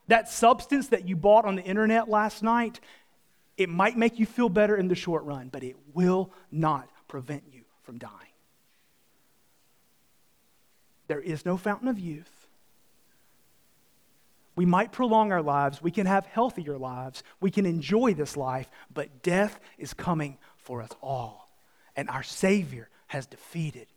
That 0.07 0.29
substance 0.29 0.89
that 0.89 1.07
you 1.07 1.15
bought 1.15 1.45
on 1.45 1.55
the 1.55 1.63
internet 1.63 2.09
last 2.09 2.43
night, 2.43 2.79
it 3.57 3.69
might 3.69 3.97
make 3.97 4.19
you 4.19 4.25
feel 4.25 4.49
better 4.49 4.75
in 4.75 4.87
the 4.87 4.95
short 4.95 5.23
run, 5.23 5.49
but 5.49 5.63
it 5.63 5.75
will 5.93 6.31
not 6.51 6.89
prevent 7.07 7.43
you 7.51 7.61
from 7.83 7.97
dying. 7.97 8.11
There 11.07 11.21
is 11.21 11.45
no 11.45 11.57
fountain 11.57 11.87
of 11.87 11.99
youth. 11.99 12.47
We 14.55 14.65
might 14.65 14.91
prolong 14.91 15.31
our 15.31 15.41
lives. 15.41 15.81
We 15.81 15.91
can 15.91 16.05
have 16.05 16.25
healthier 16.25 16.77
lives. 16.77 17.23
We 17.41 17.51
can 17.51 17.65
enjoy 17.65 18.13
this 18.13 18.37
life, 18.37 18.69
but 18.93 19.23
death 19.23 19.59
is 19.77 19.93
coming 19.93 20.37
for 20.57 20.81
us 20.81 20.91
all. 21.01 21.49
And 21.95 22.09
our 22.09 22.23
Savior 22.23 22.89
has 23.07 23.25
defeated 23.25 23.87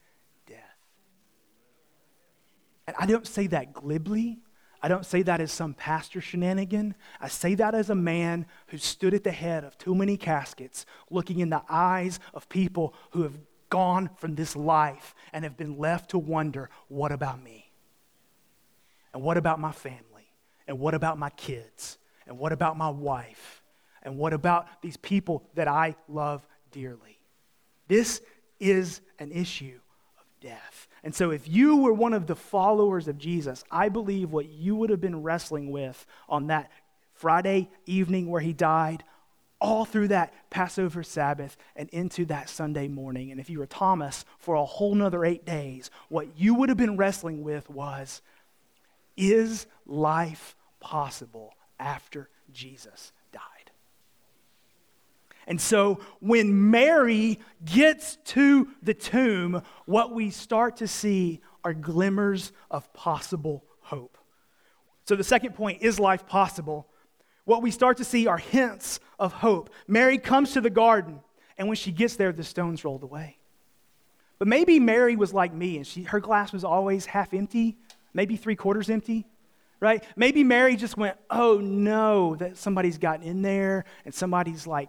and 2.87 2.97
I 2.99 3.07
don't 3.07 3.27
say 3.27 3.47
that 3.49 3.73
glibly. 3.73 4.39
I 4.83 4.89
don't 4.89 5.07
say 5.07 5.23
that 5.23 5.41
as 5.41 5.51
some 5.51 5.75
pastor 5.75 6.21
shenanigan. 6.21 6.95
I 7.21 7.29
say 7.29 7.55
that 7.57 7.75
as 7.75 7.91
a 7.91 7.95
man 7.95 8.47
who 8.69 8.79
stood 8.79 9.15
at 9.15 9.25
the 9.25 9.33
head 9.33 9.65
of 9.65 9.77
too 9.79 9.95
many 9.95 10.17
caskets, 10.17 10.87
looking 11.11 11.41
in 11.41 11.51
the 11.51 11.63
eyes 11.69 12.21
of 12.35 12.49
people 12.49 12.95
who 13.11 13.23
have 13.23 13.39
gone 13.69 14.11
from 14.17 14.35
this 14.35 14.55
life 14.55 15.15
and 15.33 15.45
have 15.45 15.57
been 15.57 15.79
left 15.79 16.11
to 16.11 16.19
wonder 16.19 16.71
what 16.89 17.11
about 17.11 17.43
me? 17.43 17.73
And 19.13 19.23
what 19.23 19.37
about 19.37 19.59
my 19.59 19.73
family? 19.73 20.31
And 20.69 20.79
what 20.79 20.95
about 20.95 21.19
my 21.19 21.31
kids? 21.31 21.99
And 22.27 22.39
what 22.39 22.53
about 22.53 22.77
my 22.77 22.91
wife? 22.91 23.63
And 24.03 24.19
what 24.19 24.33
about 24.33 24.67
these 24.83 24.97
people 24.97 25.49
that 25.55 25.69
I 25.69 25.97
love 26.09 26.47
dearly? 26.71 27.19
This 27.89 28.21
is 28.61 29.01
an 29.19 29.33
issue 29.33 29.81
of 30.19 30.25
death. 30.41 30.86
And 31.03 31.15
so, 31.15 31.31
if 31.31 31.49
you 31.49 31.77
were 31.77 31.93
one 31.93 32.13
of 32.13 32.27
the 32.27 32.35
followers 32.35 33.09
of 33.09 33.19
Jesus, 33.19 33.65
I 33.71 33.89
believe 33.89 34.33
what 34.33 34.49
you 34.49 34.77
would 34.77 34.91
have 34.91 35.01
been 35.01 35.23
wrestling 35.23 35.71
with 35.71 36.07
on 36.29 36.49
that 36.49 36.71
Friday 37.15 37.71
evening 37.87 38.31
where 38.31 38.41
he 38.41 38.53
died, 38.53 39.05
all 39.61 39.85
through 39.85 40.09
that 40.09 40.35
Passover 40.51 41.03
Sabbath 41.03 41.57
and 41.75 41.89
into 41.91 42.25
that 42.27 42.49
Sunday 42.49 42.89
morning. 42.89 43.31
And 43.31 43.41
if 43.41 43.49
you 43.49 43.59
were 43.59 43.67
Thomas 43.67 44.25
for 44.39 44.55
a 44.55 44.65
whole 44.65 44.95
nother 44.95 45.25
eight 45.25 45.45
days, 45.45 45.91
what 46.09 46.29
you 46.39 46.55
would 46.55 46.69
have 46.69 46.79
been 46.79 46.97
wrestling 46.97 47.43
with 47.43 47.69
was 47.71 48.21
is 49.17 49.67
life 49.87 50.55
possible 50.81 51.55
after 51.79 52.29
Jesus 52.53 53.13
and 55.47 55.61
so 55.61 56.01
when 56.21 56.71
Mary 56.71 57.39
gets 57.65 58.17
to 58.25 58.69
the 58.83 58.95
tomb, 58.95 59.63
what 59.85 60.13
we 60.13 60.31
start 60.31 60.79
to 60.79 60.89
see 60.89 61.41
are 61.65 61.73
glimmers 61.73 62.53
of 62.71 62.93
possible 62.93 63.65
hope. 63.81 64.19
So 65.05 65.15
the 65.15 65.25
second 65.25 65.55
point 65.55 65.83
is 65.83 66.01
life 66.01 66.27
possible? 66.27 66.89
What 67.45 67.63
we 67.63 67.71
start 67.71 67.99
to 67.99 68.05
see 68.05 68.27
are 68.27 68.39
hints 68.39 68.99
of 69.21 69.33
hope. 69.33 69.71
Mary 69.87 70.19
comes 70.19 70.53
to 70.53 70.61
the 70.61 70.71
garden, 70.71 71.21
and 71.57 71.69
when 71.69 71.77
she 71.77 71.93
gets 71.93 72.17
there, 72.17 72.33
the 72.33 72.43
stone's 72.43 72.85
rolled 72.85 73.05
away. 73.05 73.39
But 74.41 74.49
maybe 74.49 74.81
Mary 74.81 75.15
was 75.15 75.33
like 75.33 75.55
me, 75.55 75.77
and 75.77 75.87
she, 75.87 76.03
her 76.03 76.19
glass 76.19 76.53
was 76.53 76.65
always 76.65 77.07
half 77.07 77.33
empty, 77.33 77.77
maybe 78.13 78.37
three 78.37 78.57
quarters 78.57 78.91
empty 78.91 79.27
right? 79.79 80.03
Maybe 80.17 80.43
Mary 80.43 80.77
just 80.77 80.97
went, 80.97 81.19
oh 81.29 81.59
no, 81.59 82.35
that 82.37 82.57
somebody's 82.57 82.99
gotten 82.99 83.27
in 83.27 83.43
there 83.43 83.85
and 84.05 84.15
somebody's 84.15 84.67
like 84.67 84.89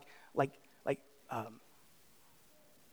um, 1.30 1.60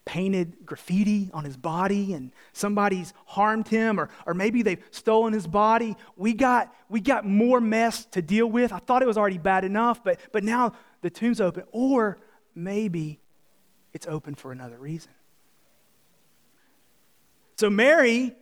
painted 0.04 0.66
graffiti 0.66 1.30
on 1.32 1.44
his 1.44 1.56
body 1.56 2.12
and 2.12 2.30
somebody's 2.52 3.14
harmed 3.26 3.68
him 3.68 3.98
or, 3.98 4.10
or 4.26 4.34
maybe 4.34 4.62
they've 4.62 4.82
stolen 4.90 5.32
his 5.32 5.46
body. 5.46 5.96
We 6.16 6.34
got 6.34 6.74
we 6.88 7.00
got 7.00 7.24
more 7.24 7.60
mess 7.60 8.04
to 8.06 8.22
deal 8.22 8.46
with. 8.46 8.72
I 8.72 8.78
thought 8.78 9.02
it 9.02 9.08
was 9.08 9.16
already 9.16 9.38
bad 9.38 9.64
enough 9.64 10.04
but 10.04 10.20
but 10.32 10.44
now 10.44 10.74
the 11.00 11.10
tomb's 11.10 11.40
open. 11.40 11.64
Or 11.72 12.18
maybe 12.54 13.20
it's 13.92 14.06
open 14.06 14.34
for 14.34 14.52
another 14.52 14.78
reason. 14.78 15.12
So 17.56 17.70
mary 17.70 18.34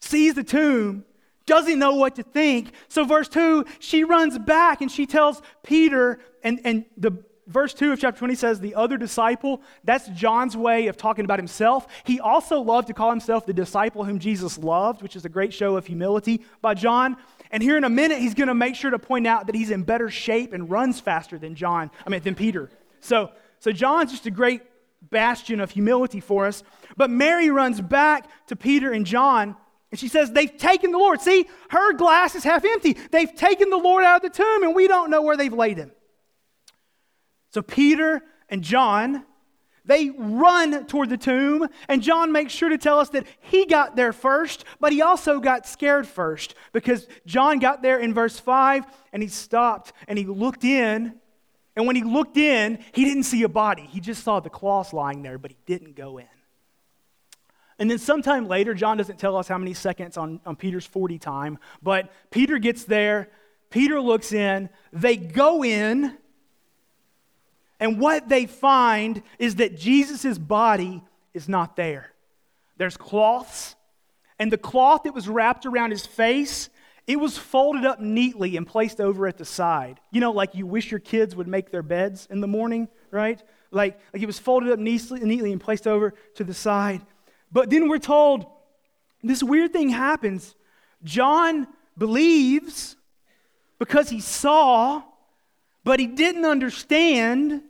sees 0.00 0.34
the 0.34 0.44
tomb 0.44 1.04
doesn't 1.46 1.78
know 1.78 1.94
what 1.94 2.16
to 2.16 2.22
think. 2.22 2.72
So, 2.88 3.04
verse 3.04 3.28
2, 3.28 3.66
she 3.78 4.04
runs 4.04 4.38
back 4.38 4.80
and 4.80 4.90
she 4.90 5.06
tells 5.06 5.42
Peter, 5.62 6.18
and, 6.42 6.60
and 6.64 6.84
the 6.96 7.22
verse 7.46 7.74
2 7.74 7.92
of 7.92 8.00
chapter 8.00 8.18
20 8.18 8.34
says, 8.34 8.60
the 8.60 8.74
other 8.74 8.96
disciple. 8.96 9.62
That's 9.84 10.08
John's 10.08 10.56
way 10.56 10.86
of 10.86 10.96
talking 10.96 11.24
about 11.24 11.38
himself. 11.38 11.86
He 12.04 12.20
also 12.20 12.60
loved 12.60 12.88
to 12.88 12.94
call 12.94 13.10
himself 13.10 13.46
the 13.46 13.52
disciple 13.52 14.04
whom 14.04 14.18
Jesus 14.18 14.58
loved, 14.58 15.02
which 15.02 15.16
is 15.16 15.24
a 15.24 15.28
great 15.28 15.52
show 15.52 15.76
of 15.76 15.86
humility 15.86 16.42
by 16.60 16.74
John. 16.74 17.16
And 17.50 17.62
here 17.62 17.76
in 17.76 17.84
a 17.84 17.90
minute, 17.90 18.18
he's 18.18 18.34
going 18.34 18.48
to 18.48 18.54
make 18.54 18.74
sure 18.74 18.90
to 18.90 18.98
point 18.98 19.26
out 19.26 19.46
that 19.46 19.54
he's 19.54 19.70
in 19.70 19.82
better 19.82 20.10
shape 20.10 20.52
and 20.52 20.70
runs 20.70 21.00
faster 21.00 21.38
than 21.38 21.54
John, 21.54 21.90
I 22.06 22.10
mean, 22.10 22.22
than 22.22 22.34
Peter. 22.34 22.70
So, 23.00 23.30
so 23.60 23.72
John's 23.72 24.10
just 24.10 24.26
a 24.26 24.30
great 24.30 24.62
bastion 25.10 25.60
of 25.60 25.70
humility 25.70 26.20
for 26.20 26.46
us. 26.46 26.62
But 26.96 27.10
Mary 27.10 27.50
runs 27.50 27.80
back 27.80 28.28
to 28.48 28.56
Peter 28.56 28.92
and 28.92 29.06
John 29.06 29.56
and 29.94 29.98
she 30.00 30.08
says, 30.08 30.32
They've 30.32 30.58
taken 30.58 30.90
the 30.90 30.98
Lord. 30.98 31.20
See, 31.20 31.46
her 31.70 31.92
glass 31.92 32.34
is 32.34 32.42
half 32.42 32.64
empty. 32.64 32.94
They've 33.12 33.32
taken 33.32 33.70
the 33.70 33.76
Lord 33.76 34.02
out 34.02 34.24
of 34.24 34.32
the 34.32 34.36
tomb 34.36 34.64
and 34.64 34.74
we 34.74 34.88
don't 34.88 35.08
know 35.08 35.22
where 35.22 35.36
they've 35.36 35.52
laid 35.52 35.76
him. 35.76 35.92
So 37.54 37.62
Peter 37.62 38.20
and 38.48 38.64
John, 38.64 39.24
they 39.84 40.10
run 40.10 40.86
toward 40.86 41.08
the 41.08 41.16
tomb, 41.16 41.68
and 41.88 42.02
John 42.02 42.32
makes 42.32 42.52
sure 42.52 42.68
to 42.68 42.76
tell 42.76 42.98
us 42.98 43.10
that 43.10 43.28
he 43.38 43.64
got 43.64 43.94
there 43.94 44.12
first, 44.12 44.64
but 44.80 44.90
he 44.90 45.02
also 45.02 45.38
got 45.38 45.64
scared 45.64 46.08
first 46.08 46.56
because 46.72 47.06
John 47.26 47.60
got 47.60 47.80
there 47.80 48.00
in 48.00 48.12
verse 48.12 48.40
5 48.40 48.84
and 49.12 49.22
he 49.22 49.28
stopped 49.28 49.92
and 50.08 50.18
he 50.18 50.26
looked 50.26 50.64
in. 50.64 51.14
And 51.76 51.86
when 51.86 51.94
he 51.94 52.02
looked 52.02 52.36
in, 52.36 52.80
he 52.92 53.04
didn't 53.04 53.22
see 53.22 53.44
a 53.44 53.48
body. 53.48 53.86
He 53.88 54.00
just 54.00 54.24
saw 54.24 54.40
the 54.40 54.50
cloths 54.50 54.92
lying 54.92 55.22
there, 55.22 55.38
but 55.38 55.52
he 55.52 55.56
didn't 55.64 55.94
go 55.94 56.18
in. 56.18 56.26
And 57.78 57.88
then 57.88 57.98
sometime 57.98 58.48
later, 58.48 58.74
John 58.74 58.96
doesn't 58.96 59.20
tell 59.20 59.36
us 59.36 59.46
how 59.46 59.58
many 59.58 59.74
seconds 59.74 60.16
on, 60.16 60.40
on 60.44 60.56
Peter's 60.56 60.86
40 60.86 61.20
time, 61.20 61.58
but 61.80 62.10
Peter 62.32 62.58
gets 62.58 62.82
there. 62.82 63.28
Peter 63.70 64.00
looks 64.00 64.32
in. 64.32 64.70
They 64.92 65.16
go 65.16 65.62
in. 65.62 66.18
And 67.80 68.00
what 68.00 68.28
they 68.28 68.46
find 68.46 69.22
is 69.38 69.56
that 69.56 69.76
Jesus' 69.76 70.38
body 70.38 71.02
is 71.32 71.48
not 71.48 71.76
there. 71.76 72.12
There's 72.76 72.96
cloths, 72.96 73.76
and 74.38 74.50
the 74.50 74.58
cloth 74.58 75.04
that 75.04 75.14
was 75.14 75.28
wrapped 75.28 75.66
around 75.66 75.90
his 75.90 76.06
face, 76.06 76.68
it 77.06 77.20
was 77.20 77.38
folded 77.38 77.84
up 77.84 78.00
neatly 78.00 78.56
and 78.56 78.66
placed 78.66 79.00
over 79.00 79.26
at 79.26 79.38
the 79.38 79.44
side. 79.44 80.00
You 80.10 80.20
know, 80.20 80.32
like 80.32 80.54
you 80.54 80.66
wish 80.66 80.90
your 80.90 81.00
kids 81.00 81.36
would 81.36 81.46
make 81.46 81.70
their 81.70 81.82
beds 81.82 82.26
in 82.30 82.40
the 82.40 82.46
morning, 82.46 82.88
right? 83.10 83.42
Like, 83.70 83.98
like 84.12 84.22
it 84.22 84.26
was 84.26 84.38
folded 84.38 84.72
up 84.72 84.78
neatly, 84.78 85.20
neatly 85.20 85.52
and 85.52 85.60
placed 85.60 85.86
over 85.86 86.14
to 86.36 86.44
the 86.44 86.54
side. 86.54 87.02
But 87.52 87.70
then 87.70 87.88
we're 87.88 87.98
told 87.98 88.46
this 89.22 89.42
weird 89.42 89.72
thing 89.72 89.90
happens. 89.90 90.54
John 91.04 91.68
believes 91.96 92.96
because 93.78 94.08
he 94.08 94.20
saw 94.20 95.02
but 95.84 96.00
he 96.00 96.06
didn't 96.06 96.44
understand, 96.44 97.62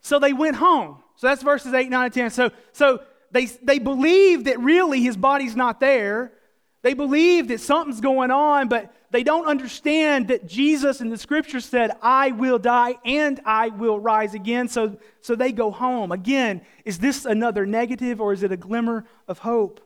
so 0.00 0.18
they 0.18 0.32
went 0.32 0.56
home. 0.56 0.98
So 1.16 1.26
that's 1.26 1.42
verses 1.42 1.74
8, 1.74 1.90
9, 1.90 2.04
and 2.04 2.14
10. 2.14 2.30
So, 2.30 2.50
so 2.72 3.02
they, 3.30 3.46
they 3.46 3.78
believe 3.78 4.44
that 4.44 4.60
really 4.60 5.00
his 5.02 5.16
body's 5.16 5.56
not 5.56 5.80
there. 5.80 6.32
They 6.82 6.94
believe 6.94 7.48
that 7.48 7.60
something's 7.60 8.00
going 8.00 8.30
on, 8.30 8.68
but 8.68 8.94
they 9.10 9.22
don't 9.22 9.46
understand 9.46 10.28
that 10.28 10.46
Jesus 10.46 11.00
in 11.00 11.10
the 11.10 11.18
scripture 11.18 11.60
said, 11.60 11.90
I 12.00 12.30
will 12.30 12.58
die 12.58 12.94
and 13.04 13.40
I 13.44 13.68
will 13.68 13.98
rise 13.98 14.34
again. 14.34 14.68
So, 14.68 14.96
so 15.20 15.34
they 15.34 15.52
go 15.52 15.70
home. 15.70 16.12
Again, 16.12 16.62
is 16.84 16.98
this 16.98 17.24
another 17.24 17.66
negative 17.66 18.20
or 18.20 18.32
is 18.32 18.42
it 18.42 18.52
a 18.52 18.56
glimmer 18.56 19.04
of 19.28 19.40
hope? 19.40 19.80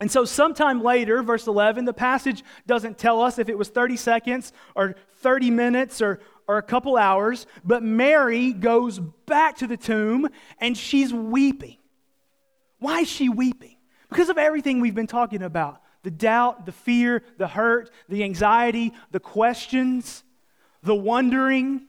And 0.00 0.10
so, 0.10 0.24
sometime 0.24 0.82
later, 0.82 1.22
verse 1.22 1.46
11, 1.46 1.84
the 1.84 1.92
passage 1.92 2.42
doesn't 2.66 2.98
tell 2.98 3.22
us 3.22 3.38
if 3.38 3.48
it 3.48 3.56
was 3.56 3.68
30 3.68 3.96
seconds 3.96 4.52
or 4.74 4.96
30 5.18 5.50
minutes 5.50 6.02
or, 6.02 6.20
or 6.46 6.58
a 6.58 6.62
couple 6.62 6.96
hours, 6.96 7.46
but 7.64 7.82
Mary 7.82 8.52
goes 8.52 8.98
back 8.98 9.56
to 9.58 9.66
the 9.66 9.76
tomb 9.76 10.28
and 10.58 10.76
she's 10.76 11.12
weeping. 11.12 11.78
Why 12.78 13.00
is 13.00 13.08
she 13.08 13.28
weeping? 13.28 13.76
Because 14.10 14.28
of 14.28 14.38
everything 14.38 14.80
we've 14.80 14.94
been 14.94 15.06
talking 15.06 15.42
about 15.42 15.80
the 16.02 16.10
doubt, 16.10 16.66
the 16.66 16.72
fear, 16.72 17.22
the 17.38 17.48
hurt, 17.48 17.90
the 18.10 18.22
anxiety, 18.24 18.92
the 19.10 19.18
questions, 19.18 20.22
the 20.82 20.94
wondering. 20.94 21.86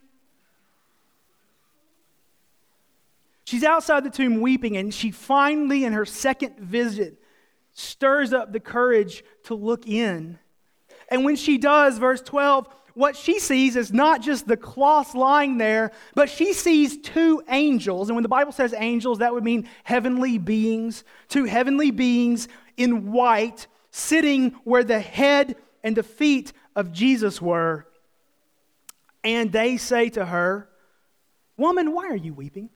She's 3.44 3.66
outside 3.66 4.06
the 4.06 4.10
tomb 4.10 4.40
weeping, 4.40 4.78
and 4.78 4.94
she 4.94 5.12
finally, 5.12 5.84
in 5.84 5.92
her 5.92 6.06
second 6.06 6.58
visit, 6.60 7.22
stirs 7.74 8.32
up 8.32 8.54
the 8.54 8.60
courage 8.62 9.24
to 9.44 9.54
look 9.54 9.86
in. 9.86 10.40
And 11.10 11.26
when 11.26 11.36
she 11.36 11.58
does, 11.58 11.98
verse 11.98 12.22
12, 12.22 12.74
what 12.96 13.16
she 13.16 13.40
sees 13.40 13.76
is 13.76 13.94
not 13.94 14.22
just 14.22 14.48
the 14.48 14.58
cloth 14.58 15.14
lying 15.14 15.58
there, 15.58 15.92
but 16.16 16.30
she 16.30 16.54
sees 16.54 16.98
two 16.98 17.44
angels. 17.50 18.10
And 18.10 18.16
when 18.16 18.24
the 18.24 18.30
Bible 18.30 18.54
says 18.54 18.74
angels, 18.76 19.20
that 19.20 19.34
would 19.34 19.44
mean 19.44 19.70
heavenly 19.84 20.38
beings, 20.38 21.04
two 21.28 21.44
heavenly 21.44 21.92
beings 21.92 22.48
in 22.78 23.12
white, 23.12 23.68
sitting 23.92 24.52
where 24.64 24.84
the 24.84 25.00
head 25.00 25.56
and 25.84 25.96
the 25.96 26.04
feet 26.04 26.54
of 26.76 26.92
Jesus 26.92 27.42
were. 27.42 27.86
And 29.24 29.52
they 29.52 29.78
say 29.78 30.10
to 30.10 30.26
her, 30.26 30.70
Woman, 31.58 31.94
why 31.94 32.08
are 32.08 32.16
you 32.16 32.34
weeping? 32.34 32.70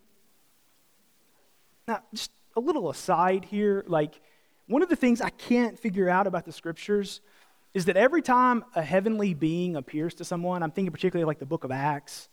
Now, 1.88 2.01
just 2.13 2.32
a 2.55 2.60
little 2.60 2.89
aside 2.89 3.45
here, 3.45 3.84
like, 3.88 4.19
one 4.67 4.84
of 4.84 4.89
the 4.89 4.95
things 4.95 5.21
I 5.21 5.29
can't 5.29 5.77
figure 5.77 6.10
out 6.10 6.27
about 6.27 6.45
the 6.45 6.51
scriptures 6.51 7.21
is 7.73 7.86
that 7.86 7.97
every 7.97 8.21
time 8.21 8.65
a 8.75 8.82
heavenly 8.82 9.34
being 9.34 9.75
appears 9.75 10.15
to 10.15 10.25
someone, 10.25 10.63
I'm 10.63 10.71
thinking 10.71 10.91
particularly 10.91 11.27
like 11.27 11.39
the 11.39 11.45
book 11.45 11.63
of 11.63 11.71
Acts, 11.71 12.29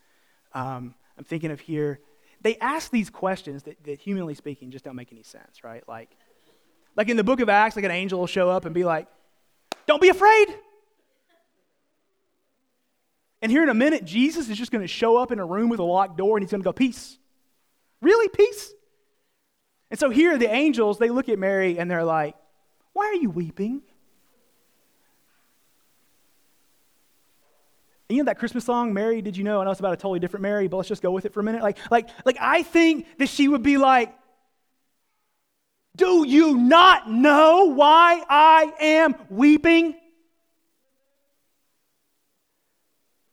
um, 0.54 0.94
I'm 1.18 1.24
thinking 1.24 1.50
of 1.50 1.60
here, 1.60 2.00
they 2.40 2.56
ask 2.56 2.90
these 2.90 3.10
questions 3.10 3.64
that, 3.64 3.82
that, 3.84 4.00
humanly 4.00 4.34
speaking, 4.34 4.70
just 4.70 4.84
don't 4.84 4.96
make 4.96 5.12
any 5.12 5.22
sense, 5.22 5.64
right? 5.64 5.86
Like, 5.88 6.16
like 6.96 7.08
in 7.08 7.16
the 7.16 7.24
book 7.24 7.40
of 7.40 7.48
Acts, 7.48 7.76
like 7.76 7.84
an 7.84 7.90
angel 7.90 8.18
will 8.18 8.26
show 8.26 8.48
up 8.48 8.64
and 8.64 8.74
be 8.74 8.84
like, 8.84 9.08
don't 9.86 10.00
be 10.00 10.08
afraid. 10.08 10.48
And 13.42 13.52
here 13.52 13.62
in 13.62 13.68
a 13.68 13.74
minute, 13.74 14.04
Jesus 14.04 14.48
is 14.48 14.56
just 14.56 14.72
going 14.72 14.82
to 14.82 14.88
show 14.88 15.16
up 15.16 15.30
in 15.30 15.38
a 15.38 15.44
room 15.44 15.68
with 15.68 15.78
a 15.78 15.84
locked 15.84 16.16
door 16.16 16.36
and 16.36 16.42
he's 16.42 16.50
going 16.50 16.62
to 16.62 16.64
go, 16.64 16.72
Peace. 16.72 17.18
Really? 18.00 18.28
Peace? 18.28 18.72
And 19.90 20.00
so 20.00 20.10
here, 20.10 20.36
the 20.36 20.52
angels, 20.52 20.98
they 20.98 21.10
look 21.10 21.28
at 21.28 21.38
Mary 21.38 21.78
and 21.78 21.90
they're 21.90 22.04
like, 22.04 22.34
Why 22.92 23.06
are 23.06 23.14
you 23.14 23.30
weeping? 23.30 23.82
You 28.08 28.18
know 28.18 28.24
that 28.24 28.38
Christmas 28.38 28.64
song, 28.64 28.92
Mary, 28.92 29.20
did 29.20 29.36
you 29.36 29.42
know? 29.42 29.60
I 29.60 29.64
know 29.64 29.70
it's 29.70 29.80
about 29.80 29.92
a 29.92 29.96
totally 29.96 30.20
different 30.20 30.42
Mary, 30.42 30.68
but 30.68 30.76
let's 30.76 30.88
just 30.88 31.02
go 31.02 31.10
with 31.10 31.24
it 31.24 31.32
for 31.32 31.40
a 31.40 31.42
minute. 31.42 31.62
Like, 31.62 31.78
like, 31.90 32.08
like 32.24 32.36
I 32.40 32.62
think 32.62 33.06
that 33.18 33.28
she 33.28 33.48
would 33.48 33.62
be 33.62 33.76
like, 33.76 34.14
Do 35.96 36.26
you 36.26 36.56
not 36.56 37.10
know 37.10 37.72
why 37.74 38.22
I 38.28 38.72
am 38.80 39.14
weeping? 39.28 39.96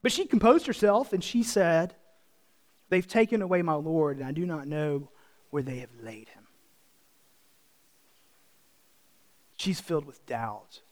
But 0.02 0.12
she 0.12 0.26
composed 0.26 0.68
herself 0.68 1.14
and 1.14 1.24
she 1.24 1.44
said, 1.44 1.96
They've 2.90 3.08
taken 3.08 3.42
away 3.42 3.64
my 3.64 3.74
Lord, 3.74 4.18
and 4.18 4.26
I 4.26 4.32
do 4.32 4.46
not 4.46 4.68
know 4.68 5.10
where 5.50 5.64
they 5.64 5.80
have 5.80 5.90
laid 6.02 6.30
him. 6.30 6.44
She's 9.56 9.80
filled 9.80 10.06
with 10.06 10.24
doubt. 10.28 10.83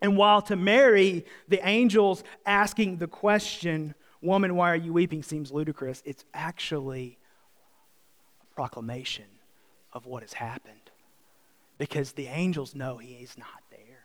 And 0.00 0.16
while 0.16 0.42
to 0.42 0.56
Mary, 0.56 1.26
the 1.48 1.66
angels 1.66 2.24
asking 2.46 2.96
the 2.96 3.06
question, 3.06 3.94
Woman, 4.22 4.54
why 4.54 4.70
are 4.70 4.76
you 4.76 4.92
weeping, 4.92 5.22
seems 5.22 5.50
ludicrous, 5.50 6.02
it's 6.04 6.24
actually 6.34 7.18
a 8.42 8.54
proclamation 8.54 9.24
of 9.92 10.06
what 10.06 10.22
has 10.22 10.34
happened. 10.34 10.90
Because 11.78 12.12
the 12.12 12.26
angels 12.26 12.74
know 12.74 12.98
he 12.98 13.14
is 13.14 13.38
not 13.38 13.62
there. 13.70 14.04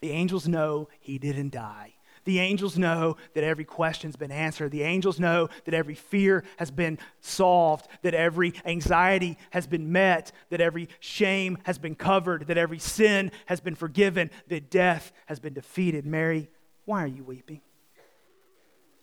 The 0.00 0.10
angels 0.10 0.48
know 0.48 0.88
he 1.00 1.18
didn't 1.18 1.52
die. 1.52 1.94
The 2.24 2.38
angels 2.38 2.78
know 2.78 3.16
that 3.34 3.44
every 3.44 3.64
question's 3.64 4.16
been 4.16 4.30
answered. 4.30 4.70
The 4.70 4.82
angels 4.82 5.18
know 5.18 5.48
that 5.64 5.74
every 5.74 5.94
fear 5.94 6.44
has 6.56 6.70
been 6.70 6.98
solved, 7.20 7.88
that 8.02 8.14
every 8.14 8.54
anxiety 8.64 9.38
has 9.50 9.66
been 9.66 9.90
met, 9.90 10.30
that 10.50 10.60
every 10.60 10.88
shame 11.00 11.58
has 11.64 11.78
been 11.78 11.94
covered, 11.94 12.46
that 12.46 12.58
every 12.58 12.78
sin 12.78 13.32
has 13.46 13.60
been 13.60 13.74
forgiven, 13.74 14.30
that 14.48 14.70
death 14.70 15.12
has 15.26 15.40
been 15.40 15.54
defeated. 15.54 16.06
Mary, 16.06 16.48
why 16.84 17.02
are 17.02 17.08
you 17.08 17.24
weeping? 17.24 17.60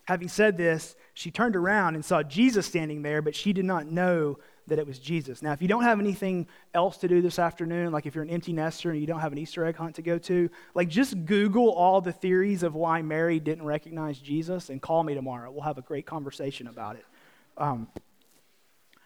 Having 0.05 0.29
said 0.29 0.58
this, 0.58 0.95
she 1.13 1.29
turned 1.29 1.55
around 1.55 1.95
and 1.95 2.03
saw 2.03 2.23
Jesus 2.23 2.65
standing 2.65 3.03
there, 3.03 3.21
but 3.21 3.36
she 3.36 3.53
did 3.53 3.65
not 3.65 3.86
know 3.86 4.39
that 4.69 4.79
it 4.79 4.88
was 4.88 4.99
Jesus. 4.99 5.41
Now, 5.41 5.51
if 5.51 5.62
you 5.62 5.67
don't 5.67 5.84
have 5.84 5.99
anything 5.99 6.47
else 6.73 6.97
to 6.97 7.08
do 7.08 7.21
this 7.21 7.38
afternoon, 7.39 7.91
like 7.91 8.05
if 8.05 8.15
you're 8.15 8.23
an 8.23 8.29
empty 8.29 8.53
nester 8.53 8.91
and 8.91 8.99
you 8.99 9.08
don't 9.08 9.19
have 9.19 9.32
an 9.32 9.38
Easter 9.38 9.65
egg 9.65 9.75
hunt 9.75 9.95
to 9.95 10.01
go 10.01 10.17
to, 10.17 10.49
like 10.73 10.88
just 10.88 11.25
Google 11.25 11.71
all 11.71 12.01
the 12.01 12.12
theories 12.13 12.63
of 12.63 12.75
why 12.75 13.01
Mary 13.01 13.39
didn't 13.39 13.65
recognize 13.65 14.17
Jesus 14.19 14.69
and 14.69 14.82
call 14.82 15.03
me 15.03 15.13
tomorrow. 15.13 15.51
We'll 15.51 15.63
have 15.63 15.77
a 15.77 15.84
great 15.84 16.05
conversation 16.05 16.67
about 16.67 16.95
it. 16.95 17.05
Um, 17.58 17.88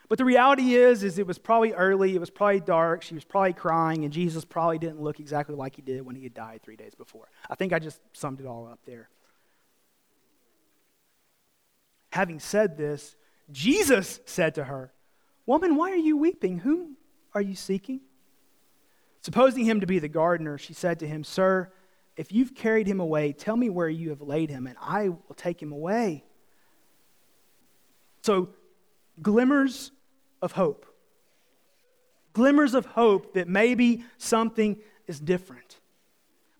But 0.09 0.17
the 0.19 0.25
reality 0.25 0.75
is, 0.75 1.03
is 1.03 1.17
it 1.17 1.25
was 1.25 1.39
probably 1.39 1.73
early, 1.73 2.13
it 2.13 2.19
was 2.19 2.29
probably 2.29 2.59
dark, 2.59 3.01
she 3.01 3.15
was 3.15 3.23
probably 3.23 3.53
crying, 3.53 4.03
and 4.03 4.13
Jesus 4.13 4.45
probably 4.45 4.77
didn't 4.77 5.01
look 5.01 5.19
exactly 5.19 5.55
like 5.55 5.75
he 5.75 5.81
did 5.81 6.05
when 6.05 6.15
he 6.15 6.23
had 6.23 6.35
died 6.35 6.61
three 6.61 6.75
days 6.75 6.93
before. 6.93 7.29
I 7.49 7.55
think 7.55 7.73
I 7.73 7.79
just 7.79 7.99
summed 8.11 8.39
it 8.39 8.45
all 8.45 8.67
up 8.67 8.79
there. 8.85 9.09
Having 12.11 12.41
said 12.41 12.77
this, 12.77 13.15
Jesus 13.51 14.19
said 14.25 14.53
to 14.55 14.65
her, 14.65 14.91
Woman, 15.45 15.75
why 15.75 15.91
are 15.91 15.97
you 15.97 16.17
weeping? 16.17 16.59
Whom 16.59 16.97
are 17.33 17.41
you 17.41 17.55
seeking? 17.55 18.01
Supposing 19.21 19.65
him 19.65 19.79
to 19.81 19.87
be 19.87 19.99
the 19.99 20.09
gardener, 20.09 20.57
she 20.57 20.73
said 20.73 20.99
to 20.99 21.07
him, 21.07 21.23
Sir, 21.23 21.71
if 22.15 22.31
you've 22.31 22.53
carried 22.53 22.87
him 22.87 22.99
away, 22.99 23.33
tell 23.33 23.57
me 23.57 23.69
where 23.69 23.89
you 23.89 24.09
have 24.09 24.21
laid 24.21 24.49
him, 24.49 24.67
and 24.67 24.77
I 24.81 25.09
will 25.09 25.35
take 25.35 25.61
him 25.61 25.71
away. 25.71 26.23
So, 28.21 28.49
glimmers 29.21 29.91
of 30.41 30.53
hope. 30.53 30.85
Glimmers 32.33 32.73
of 32.73 32.85
hope 32.85 33.33
that 33.33 33.47
maybe 33.47 34.03
something 34.17 34.77
is 35.07 35.19
different. 35.19 35.79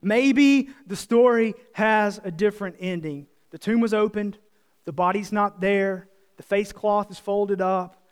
Maybe 0.02 0.70
the 0.86 0.96
story 0.96 1.56
has 1.74 2.20
a 2.24 2.32
different 2.32 2.76
ending. 2.80 3.28
The 3.52 3.58
tomb 3.58 3.80
was 3.80 3.94
opened, 3.94 4.38
the 4.86 4.92
body's 4.92 5.32
not 5.32 5.62
there, 5.62 6.10
the 6.38 6.44
face 6.44 6.74
cloth 6.74 7.10
is 7.10 7.20
folded 7.20 7.62
up, 7.62 8.03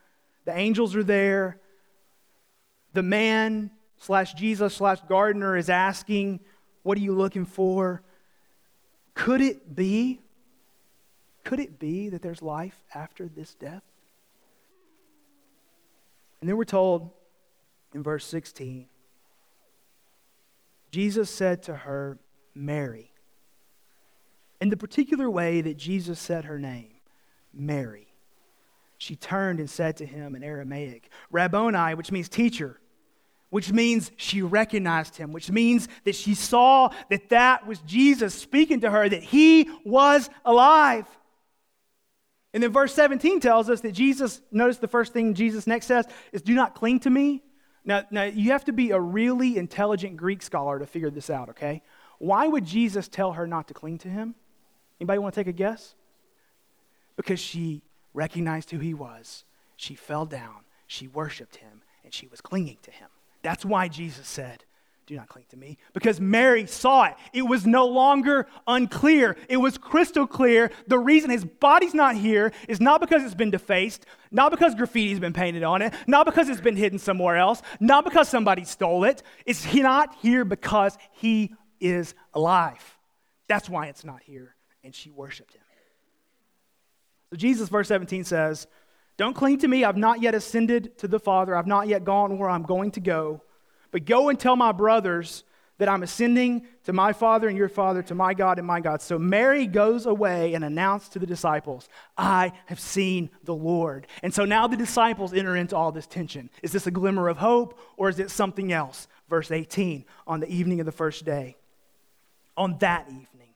the 0.46 0.58
angels 0.58 0.96
are 0.96 1.04
there, 1.04 1.60
the 2.94 3.04
man 3.04 3.72
slash 3.98 4.34
Jesus 4.34 4.76
slash 4.76 5.00
gardener 5.08 5.56
is 5.56 5.70
asking, 5.70 6.40
What 6.84 6.98
are 6.98 7.02
you 7.02 7.14
looking 7.14 7.46
for? 7.46 8.02
Could 9.14 9.42
it 9.42 9.76
be? 9.76 10.22
Could 11.44 11.60
it 11.60 11.80
be 11.80 12.10
that 12.10 12.22
there's 12.22 12.42
life 12.42 12.76
after 12.94 13.28
this 13.28 13.56
death? 13.56 13.84
And 16.40 16.50
then 16.50 16.58
we're 16.58 16.66
told 16.66 17.12
in 17.94 18.04
verse 18.04 18.26
16 18.26 18.88
Jesus 20.92 21.30
said 21.30 21.64
to 21.64 21.76
her, 21.76 22.20
Mary. 22.54 23.12
In 24.60 24.70
the 24.70 24.78
particular 24.78 25.30
way 25.30 25.62
that 25.62 25.78
Jesus 25.78 26.20
said 26.20 26.46
her 26.46 26.60
name, 26.60 26.92
Mary, 27.54 28.11
she 29.02 29.16
turned 29.16 29.60
and 29.60 29.68
said 29.68 29.98
to 29.98 30.06
him 30.06 30.36
in 30.36 30.44
Aramaic, 30.44 31.10
Rabboni, 31.32 31.96
which 31.96 32.12
means 32.12 32.30
teacher, 32.30 32.80
which 33.50 33.72
means 33.72 34.12
she 34.16 34.44
recognized 34.44 35.16
him, 35.16 35.34
which 35.34 35.50
means 35.50 35.88
that 36.04 36.14
she 36.14 36.36
saw 36.36 36.92
that 37.10 37.30
that 37.30 37.66
was 37.66 37.80
Jesus 37.80 38.36
speaking 38.36 38.82
to 38.82 38.92
her, 38.92 39.10
that 39.10 39.24
he 39.24 39.72
was 39.84 40.30
alive. 40.46 41.08
And 42.54 42.62
then 42.62 42.72
verse 42.72 42.94
17 42.94 43.40
tells 43.40 43.72
us 43.72 43.82
that 43.82 43.94
Jesus, 43.94 44.40
notice 44.52 44.78
the 44.78 44.88
first 44.88 45.14
thing 45.14 45.34
Jesus 45.34 45.66
next 45.66 45.88
says 45.88 46.06
is, 46.32 46.44
Do 46.44 46.54
not 46.54 46.76
cling 46.76 47.00
to 47.00 47.10
me. 47.10 47.42
Now, 47.84 48.04
now, 48.12 48.26
you 48.26 48.52
have 48.52 48.66
to 48.66 48.72
be 48.72 48.92
a 48.92 49.00
really 49.00 49.58
intelligent 49.58 50.16
Greek 50.16 50.44
scholar 50.44 50.78
to 50.78 50.86
figure 50.86 51.10
this 51.10 51.32
out, 51.32 51.50
okay? 51.50 51.82
Why 52.20 52.48
would 52.48 52.66
Jesus 52.66 53.08
tell 53.08 53.32
her 53.32 53.48
not 53.48 53.70
to 53.70 53.74
cling 53.74 53.98
to 54.00 54.10
him? 54.10 54.36
Anybody 55.00 55.18
want 55.18 55.34
to 55.34 55.40
take 55.40 55.48
a 55.48 55.54
guess? 55.54 55.96
Because 57.16 57.40
she 57.40 57.82
recognized 58.14 58.72
who 58.72 58.80
he 58.80 58.94
was. 58.94 59.46
She 59.76 59.96
fell 59.96 60.26
down, 60.26 60.62
she 60.88 61.08
worshiped 61.08 61.58
him, 61.58 61.82
and 62.04 62.14
she 62.14 62.28
was 62.28 62.42
clinging 62.42 62.78
to 62.84 62.92
him. 62.92 63.10
That's 63.42 63.66
why 63.66 63.88
Jesus 63.88 64.28
said, 64.28 64.64
do 65.08 65.16
not 65.16 65.28
cling 65.28 65.46
to 65.50 65.58
me. 65.58 65.78
Because 65.94 66.22
Mary 66.22 66.68
saw 66.68 67.06
it. 67.06 67.16
It 67.34 67.42
was 67.42 67.66
no 67.66 67.88
longer 67.88 68.48
unclear, 68.68 69.36
it 69.50 69.58
was 69.58 69.78
crystal 69.78 70.28
clear. 70.28 70.72
The 70.88 71.00
reason 71.00 71.30
his 71.30 71.44
body's 71.44 71.94
not 71.94 72.16
here 72.16 72.52
is 72.70 72.80
not 72.80 73.02
because 73.02 73.24
it's 73.24 73.36
been 73.36 73.52
defaced, 73.52 74.06
not 74.32 74.52
because 74.52 74.76
graffiti's 74.76 75.20
been 75.20 75.34
painted 75.34 75.64
on 75.64 75.82
it, 75.82 75.94
not 76.08 76.26
because 76.26 76.48
it's 76.48 76.62
been 76.62 76.76
hidden 76.76 77.00
somewhere 77.00 77.38
else, 77.38 77.62
not 77.80 78.06
because 78.06 78.30
somebody 78.30 78.64
stole 78.64 79.04
it. 79.04 79.24
It's 79.46 79.74
not 79.74 80.16
here 80.22 80.46
because 80.46 80.98
he 81.12 81.54
is 81.80 82.14
alive. 82.34 82.98
That's 83.48 83.70
why 83.70 83.88
it's 83.88 84.06
not 84.06 84.22
here. 84.24 84.56
And 84.84 84.96
she 84.96 85.10
worshiped 85.10 85.54
him. 85.54 85.61
So 87.32 87.38
Jesus, 87.38 87.70
verse 87.70 87.88
17 87.88 88.26
says, 88.26 88.68
Don't 89.18 89.34
cling 89.34 89.60
to 89.60 89.68
me. 89.68 89.84
I've 89.84 89.98
not 89.98 90.22
yet 90.22 90.36
ascended 90.36 90.98
to 91.00 91.08
the 91.08 91.20
Father. 91.20 91.56
I've 91.56 91.68
not 91.68 91.88
yet 91.88 92.04
gone 92.04 92.38
where 92.38 92.50
I'm 92.50 92.64
going 92.64 92.92
to 92.92 93.00
go. 93.00 93.42
But 93.92 94.06
go 94.06 94.30
and 94.30 94.40
tell 94.40 94.56
my 94.56 94.72
brothers 94.72 95.44
that 95.78 95.90
I'm 95.90 96.04
ascending 96.04 96.68
to 96.84 96.94
my 96.94 97.12
Father 97.12 97.48
and 97.48 97.58
your 97.58 97.70
Father, 97.70 98.04
to 98.04 98.14
my 98.14 98.36
God 98.36 98.60
and 98.60 98.68
my 98.68 98.82
God. 98.82 99.02
So 99.02 99.18
Mary 99.18 99.66
goes 99.66 100.06
away 100.06 100.54
and 100.54 100.64
announced 100.64 101.14
to 101.14 101.20
the 101.20 101.26
disciples, 101.26 101.90
I 102.16 102.52
have 102.68 102.80
seen 102.80 103.32
the 103.46 103.56
Lord. 103.56 104.06
And 104.22 104.32
so 104.32 104.46
now 104.46 104.68
the 104.68 104.78
disciples 104.78 105.34
enter 105.34 105.56
into 105.56 105.76
all 105.76 105.92
this 105.92 106.06
tension. 106.06 106.52
Is 106.62 106.72
this 106.72 106.86
a 106.86 106.92
glimmer 106.92 107.30
of 107.30 107.38
hope 107.38 107.80
or 107.98 108.10
is 108.10 108.20
it 108.20 108.30
something 108.30 108.72
else? 108.72 109.08
Verse 109.28 109.50
18, 109.50 110.06
on 110.28 110.40
the 110.40 110.54
evening 110.54 110.82
of 110.82 110.86
the 110.86 110.92
first 110.92 111.26
day. 111.26 111.56
On 112.58 112.78
that 112.80 113.08
evening, 113.08 113.56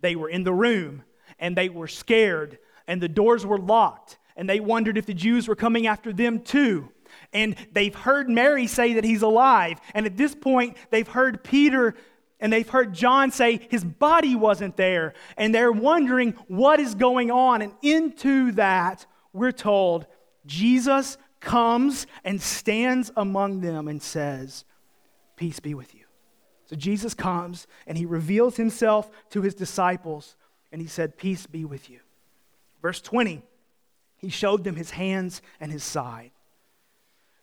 they 0.00 0.14
were 0.14 0.28
in 0.28 0.44
the 0.44 0.52
room 0.52 1.02
and 1.40 1.56
they 1.56 1.70
were 1.70 1.88
scared 1.88 2.58
and 2.86 3.00
the 3.00 3.08
doors 3.08 3.44
were 3.46 3.58
locked 3.58 4.18
and 4.36 4.48
they 4.48 4.60
wondered 4.60 4.98
if 4.98 5.06
the 5.06 5.14
Jews 5.14 5.48
were 5.48 5.56
coming 5.56 5.86
after 5.86 6.12
them 6.12 6.40
too 6.40 6.90
and 7.32 7.56
they've 7.72 7.94
heard 7.94 8.28
Mary 8.28 8.66
say 8.66 8.94
that 8.94 9.04
he's 9.04 9.22
alive. 9.22 9.80
And 9.94 10.06
at 10.06 10.16
this 10.16 10.34
point, 10.34 10.76
they've 10.90 11.08
heard 11.08 11.42
Peter 11.44 11.94
and 12.40 12.52
they've 12.52 12.68
heard 12.68 12.92
John 12.92 13.30
say 13.30 13.66
his 13.70 13.84
body 13.84 14.34
wasn't 14.34 14.76
there. 14.76 15.14
And 15.36 15.54
they're 15.54 15.72
wondering 15.72 16.32
what 16.46 16.80
is 16.80 16.94
going 16.94 17.30
on. 17.30 17.62
And 17.62 17.72
into 17.82 18.52
that, 18.52 19.06
we're 19.32 19.52
told 19.52 20.06
Jesus 20.46 21.16
comes 21.40 22.06
and 22.24 22.40
stands 22.40 23.10
among 23.16 23.60
them 23.60 23.88
and 23.88 24.02
says, 24.02 24.64
Peace 25.36 25.60
be 25.60 25.74
with 25.74 25.94
you. 25.94 26.04
So 26.66 26.76
Jesus 26.76 27.14
comes 27.14 27.66
and 27.86 27.98
he 27.98 28.06
reveals 28.06 28.56
himself 28.56 29.10
to 29.30 29.42
his 29.42 29.54
disciples 29.54 30.36
and 30.70 30.80
he 30.80 30.88
said, 30.88 31.16
Peace 31.16 31.46
be 31.46 31.64
with 31.64 31.90
you. 31.90 32.00
Verse 32.84 33.00
20, 33.00 33.40
he 34.18 34.28
showed 34.28 34.62
them 34.62 34.76
his 34.76 34.90
hands 34.90 35.40
and 35.58 35.72
his 35.72 35.82
side. 35.82 36.32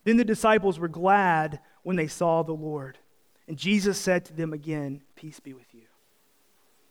Then 0.04 0.16
the 0.16 0.24
disciples 0.24 0.78
were 0.78 0.86
glad 0.86 1.58
when 1.82 1.96
they 1.96 2.06
saw 2.06 2.44
the 2.44 2.52
Lord. 2.52 2.96
And 3.48 3.56
Jesus 3.56 3.98
said 3.98 4.24
to 4.26 4.32
them 4.32 4.52
again, 4.52 5.02
Peace 5.16 5.40
be 5.40 5.52
with 5.52 5.74
you. 5.74 5.82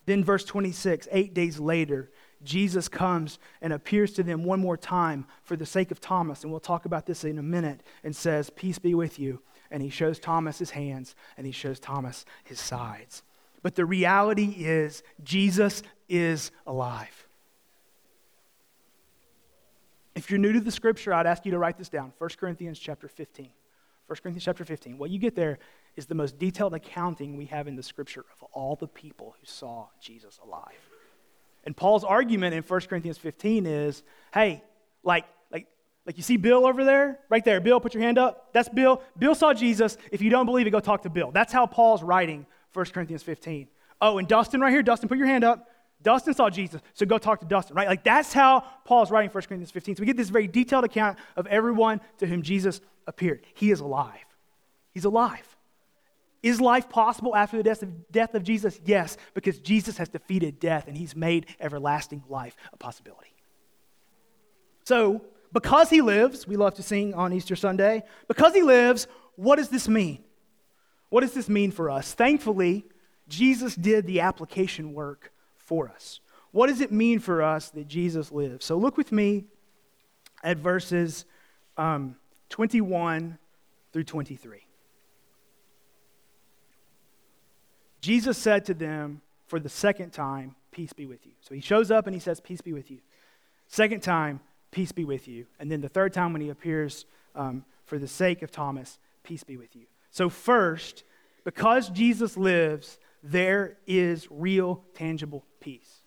Then, 0.06 0.26
verse 0.26 0.44
26, 0.44 1.08
eight 1.14 1.34
days 1.34 1.62
later, 1.62 2.12
Jesus 2.44 2.90
comes 2.90 3.40
and 3.62 3.72
appears 3.72 4.12
to 4.16 4.24
them 4.24 4.44
one 4.44 4.60
more 4.60 4.76
time 4.76 5.28
for 5.44 5.56
the 5.56 5.66
sake 5.66 5.90
of 5.90 6.02
Thomas. 6.02 6.44
And 6.44 6.52
we'll 6.52 6.60
talk 6.60 6.84
about 6.84 7.06
this 7.06 7.24
in 7.24 7.40
a 7.40 7.44
minute 7.44 7.80
and 8.04 8.14
says, 8.14 8.50
Peace 8.50 8.80
be 8.80 8.94
with 8.94 9.18
you. 9.18 9.42
And 9.72 9.82
he 9.82 9.90
shows 9.90 10.20
Thomas 10.20 10.60
his 10.60 10.72
hands 10.72 11.16
and 11.38 11.46
he 11.46 11.54
shows 11.54 11.80
Thomas 11.80 12.26
his 12.44 12.60
sides. 12.60 13.24
But 13.64 13.76
the 13.76 13.86
reality 13.86 14.56
is, 14.58 15.04
Jesus 15.24 15.84
is 16.10 16.52
alive. 16.68 17.30
If 20.16 20.30
you're 20.30 20.40
new 20.40 20.54
to 20.54 20.60
the 20.60 20.72
scripture, 20.72 21.14
I'd 21.14 21.26
ask 21.26 21.46
you 21.46 21.52
to 21.52 21.58
write 21.58 21.78
this 21.78 21.90
down 21.90 22.14
1 22.18 22.30
Corinthians 22.38 22.80
chapter 22.80 23.08
15. 23.08 23.50
1 24.08 24.18
Corinthians 24.22 24.44
chapter 24.44 24.66
15. 24.66 24.98
What 24.98 25.10
you 25.10 25.20
get 25.20 25.36
there 25.36 25.58
is 25.96 26.06
the 26.06 26.16
most 26.16 26.38
detailed 26.38 26.74
accounting 26.74 27.38
we 27.38 27.46
have 27.46 27.68
in 27.68 27.76
the 27.76 27.84
scripture 27.84 28.26
of 28.34 28.44
all 28.52 28.76
the 28.76 28.88
people 28.88 29.36
who 29.40 29.46
saw 29.46 29.88
Jesus 30.02 30.40
alive. 30.44 30.90
And 31.64 31.78
Paul's 31.78 32.04
argument 32.04 32.54
in 32.54 32.64
1 32.64 32.82
Corinthians 32.82 33.18
15 33.18 33.66
is 33.66 34.04
hey, 34.34 34.64
like, 35.04 35.26
like, 35.52 35.68
like 36.06 36.18
you 36.18 36.24
see 36.24 36.38
Bill 36.38 36.66
over 36.66 36.84
there? 36.84 37.20
Right 37.30 37.46
there. 37.46 37.62
Bill, 37.62 37.80
put 37.80 37.94
your 37.94 38.04
hand 38.04 38.18
up. 38.18 38.52
That's 38.52 38.68
Bill. 38.68 39.02
Bill 39.18 39.36
saw 39.36 39.54
Jesus. 39.54 39.98
If 40.12 40.22
you 40.22 40.30
don't 40.30 40.46
believe 40.46 40.68
it, 40.68 40.72
go 40.72 40.80
talk 40.80 41.04
to 41.04 41.10
Bill. 41.10 41.32
That's 41.32 41.54
how 41.54 41.66
Paul's 41.66 42.04
writing 42.04 42.46
1 42.74 42.86
Corinthians 42.88 43.24
15. 43.24 43.68
Oh, 44.02 44.18
and 44.18 44.28
Dustin 44.28 44.60
right 44.60 44.72
here. 44.72 44.84
Dustin, 44.84 45.08
put 45.08 45.18
your 45.18 45.28
hand 45.28 45.44
up. 45.44 45.70
Dustin 46.04 46.34
saw 46.34 46.50
Jesus, 46.50 46.82
so 46.94 47.06
go 47.06 47.18
talk 47.18 47.40
to 47.42 47.46
Dustin, 47.46 47.76
right? 47.76 47.88
Like 47.88 48.04
that's 48.04 48.34
how 48.34 48.64
Paul's 48.86 49.12
writing 49.12 49.30
1 49.30 49.44
Corinthians 49.44 49.72
15. 49.72 49.98
So 49.98 50.02
we 50.02 50.08
get 50.08 50.18
this 50.18 50.30
very 50.30 50.48
detailed 50.48 50.84
account 50.84 51.20
of 51.36 51.48
everyone 51.48 52.02
to 52.18 52.28
whom 52.28 52.42
Jesus 52.42 52.82
appeared. 53.08 53.46
He 53.54 53.72
is 53.72 53.80
alive. 53.80 54.26
He's 54.94 55.06
alive. 55.06 55.48
Is 56.44 56.60
life 56.60 56.90
possible 56.90 57.36
after 57.36 57.58
the 57.58 57.64
death 57.64 57.84
of, 57.84 58.12
death 58.12 58.34
of 58.34 58.44
Jesus? 58.44 58.80
Yes, 58.84 59.16
because 59.34 59.60
Jesus 59.60 59.98
has 59.98 60.10
defeated 60.10 60.60
death 60.60 60.88
and 60.88 60.98
he's 60.98 61.16
made 61.16 61.46
everlasting 61.60 62.24
life 62.30 62.56
a 62.74 62.78
possibility. 62.78 63.34
So, 64.84 65.22
because 65.54 65.90
he 65.90 66.02
lives, 66.02 66.48
we 66.48 66.56
love 66.56 66.74
to 66.76 66.84
sing 66.84 67.14
on 67.14 67.34
Easter 67.34 67.56
Sunday, 67.56 68.04
because 68.28 68.54
he 68.54 68.64
lives, 68.64 69.06
what 69.36 69.58
does 69.58 69.70
this 69.70 69.88
mean? 69.88 70.24
What 71.10 71.22
does 71.22 71.34
this 71.34 71.50
mean 71.50 71.72
for 71.72 71.90
us? 71.90 72.14
Thankfully, 72.14 72.86
Jesus 73.28 73.76
did 73.76 74.08
the 74.08 74.22
application 74.22 74.94
work 74.94 75.32
for 75.72 75.88
us. 75.88 76.20
What 76.52 76.68
does 76.68 76.82
it 76.82 76.92
mean 76.92 77.20
for 77.20 77.42
us 77.42 77.70
that 77.70 77.88
Jesus 77.88 78.30
lives? 78.30 78.66
So 78.66 78.76
look 78.76 78.98
with 78.98 79.14
me 79.14 79.46
at 80.44 80.58
verses 80.58 81.24
um, 81.78 82.18
21 82.50 83.38
through 83.94 84.04
23. 84.04 84.66
Jesus 88.02 88.38
said 88.38 88.66
to 88.66 88.74
them 88.74 89.22
for 89.48 89.62
the 89.62 89.70
second 89.70 90.12
time, 90.12 90.56
Peace 90.72 90.92
be 90.92 91.06
with 91.06 91.26
you. 91.26 91.32
So 91.40 91.56
he 91.56 91.62
shows 91.62 91.90
up 91.90 92.06
and 92.06 92.14
he 92.14 92.20
says, 92.20 92.42
Peace 92.42 92.60
be 92.60 92.74
with 92.74 92.92
you. 92.92 92.98
Second 93.70 94.04
time, 94.04 94.42
peace 94.72 94.92
be 94.92 95.06
with 95.06 95.30
you. 95.30 95.46
And 95.58 95.72
then 95.72 95.80
the 95.80 95.88
third 95.88 96.12
time 96.12 96.34
when 96.34 96.42
he 96.42 96.50
appears, 96.50 97.06
um, 97.34 97.64
for 97.86 97.98
the 97.98 98.10
sake 98.10 98.42
of 98.42 98.52
Thomas, 98.52 99.00
peace 99.24 99.46
be 99.46 99.56
with 99.56 99.74
you. 99.74 99.84
So, 100.12 100.28
first, 100.28 101.06
because 101.46 101.90
Jesus 101.90 102.36
lives, 102.36 103.00
there 103.24 103.78
is 103.88 104.28
real, 104.30 104.84
tangible 104.96 105.46
peace. 105.62 106.02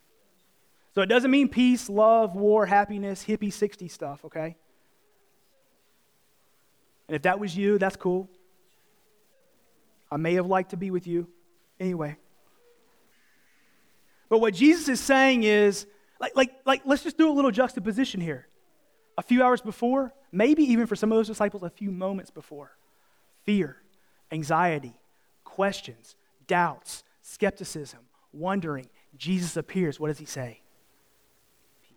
So, 0.95 1.01
it 1.01 1.07
doesn't 1.07 1.31
mean 1.31 1.49
peace, 1.49 1.89
love, 1.89 2.37
war, 2.37 2.67
happiness, 2.67 3.25
hippie 3.27 3.53
60 3.53 3.89
stuff, 3.89 4.25
okay? 4.27 4.57
And 7.09 7.17
if 7.17 7.23
that 7.23 7.41
was 7.41 7.57
you, 7.57 7.79
that's 7.79 7.97
cool. 7.97 8.29
I 10.11 10.17
may 10.17 10.35
have 10.35 10.47
liked 10.47 10.71
to 10.71 10.77
be 10.77 10.91
with 10.91 11.07
you 11.07 11.27
anyway. 11.81 12.17
But 14.29 14.41
what 14.41 14.55
Jesus 14.55 14.89
is 14.89 15.01
saying 15.01 15.43
is, 15.45 15.87
like, 16.21 16.37
like, 16.37 16.51
like, 16.65 16.83
let's 16.85 17.03
just 17.03 17.19
do 17.19 17.31
a 17.31 17.33
little 17.33 17.51
juxtaposition 17.51 18.21
here. 18.21 18.47
A 19.19 19.23
few 19.23 19.43
hours 19.43 19.61
before, 19.61 20.13
maybe 20.33 20.63
even 20.65 20.87
for 20.87 20.97
some 20.97 21.13
of 21.13 21.19
those 21.19 21.27
disciples, 21.27 21.63
a 21.63 21.71
few 21.71 21.91
moments 21.91 22.31
before, 22.31 22.77
fear, 23.45 23.77
anxiety, 24.33 24.95
questions, 25.45 26.17
doubts, 26.47 27.05
skepticism, 27.23 28.01
wondering, 28.33 28.87
Jesus 29.17 29.57
appears. 29.57 29.99
What 30.01 30.09
does 30.09 30.19
he 30.19 30.25
say? 30.25 30.61
Peace. 31.83 31.97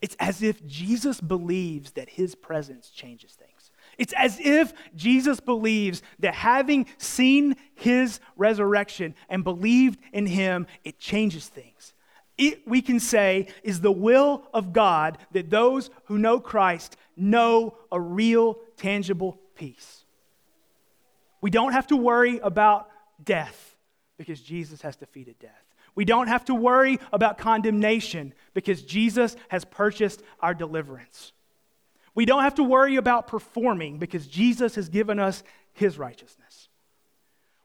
It's 0.00 0.16
as 0.18 0.42
if 0.42 0.64
Jesus 0.66 1.20
believes 1.20 1.92
that 1.92 2.08
his 2.08 2.34
presence 2.34 2.90
changes 2.90 3.32
things. 3.32 3.70
It's 3.98 4.14
as 4.16 4.38
if 4.40 4.72
Jesus 4.94 5.40
believes 5.40 6.02
that 6.20 6.34
having 6.34 6.86
seen 6.98 7.56
his 7.74 8.20
resurrection 8.36 9.14
and 9.28 9.42
believed 9.42 9.98
in 10.12 10.26
him, 10.26 10.66
it 10.84 10.98
changes 10.98 11.48
things. 11.48 11.94
It, 12.36 12.66
we 12.68 12.80
can 12.80 13.00
say, 13.00 13.48
is 13.64 13.80
the 13.80 13.90
will 13.90 14.44
of 14.54 14.72
God 14.72 15.18
that 15.32 15.50
those 15.50 15.90
who 16.04 16.18
know 16.18 16.38
Christ 16.38 16.96
know 17.16 17.76
a 17.90 18.00
real, 18.00 18.58
tangible 18.76 19.40
peace. 19.56 20.04
We 21.40 21.50
don't 21.50 21.72
have 21.72 21.88
to 21.88 21.96
worry 21.96 22.38
about 22.38 22.88
death 23.22 23.74
because 24.18 24.40
Jesus 24.40 24.82
has 24.82 24.96
defeated 24.96 25.36
death. 25.38 25.64
We 25.94 26.04
don't 26.04 26.28
have 26.28 26.44
to 26.44 26.54
worry 26.54 26.98
about 27.12 27.38
condemnation 27.38 28.34
because 28.52 28.82
Jesus 28.82 29.36
has 29.48 29.64
purchased 29.64 30.22
our 30.40 30.54
deliverance. 30.54 31.32
We 32.14 32.24
don't 32.24 32.42
have 32.42 32.56
to 32.56 32.64
worry 32.64 32.96
about 32.96 33.28
performing 33.28 33.98
because 33.98 34.26
Jesus 34.26 34.74
has 34.74 34.88
given 34.88 35.18
us 35.18 35.42
his 35.72 35.98
righteousness. 35.98 36.68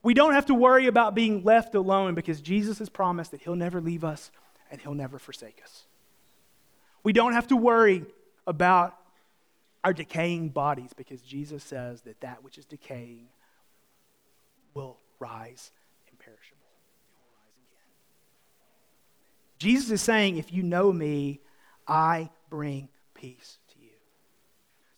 We 0.04 0.14
don't 0.14 0.34
have 0.34 0.48
to 0.48 0.54
worry 0.54 0.88
about 0.88 1.16
being 1.16 1.44
left 1.44 1.76
alone 1.76 2.14
because 2.14 2.42
Jesus 2.42 2.80
has 2.80 2.90
promised 2.90 3.32
that 3.32 3.42
he'll 3.42 3.56
never 3.56 3.82
leave 3.82 4.04
us 4.04 4.32
and 4.70 4.82
he'll 4.82 4.94
never 4.94 5.18
forsake 5.18 5.60
us. 5.64 5.86
We 7.04 7.14
don't 7.14 7.34
have 7.34 7.48
to 7.48 7.56
worry 7.56 8.06
about 8.46 8.98
our 9.84 9.94
decaying 9.94 10.50
bodies 10.50 10.92
because 10.96 11.22
Jesus 11.22 11.64
says 11.64 12.02
that 12.02 12.22
that 12.22 12.44
which 12.44 12.58
is 12.58 12.66
decaying 12.66 13.28
will 14.74 14.98
rise 15.20 15.72
imperishable. 16.12 16.58
It 17.10 17.20
will 17.20 17.32
rise 17.38 17.58
again. 17.72 19.53
Jesus 19.64 19.92
is 19.92 20.02
saying, 20.02 20.36
if 20.36 20.52
you 20.52 20.62
know 20.62 20.92
me, 20.92 21.40
I 21.88 22.30
bring 22.50 22.90
peace 23.14 23.60
to 23.70 23.80
you. 23.80 23.92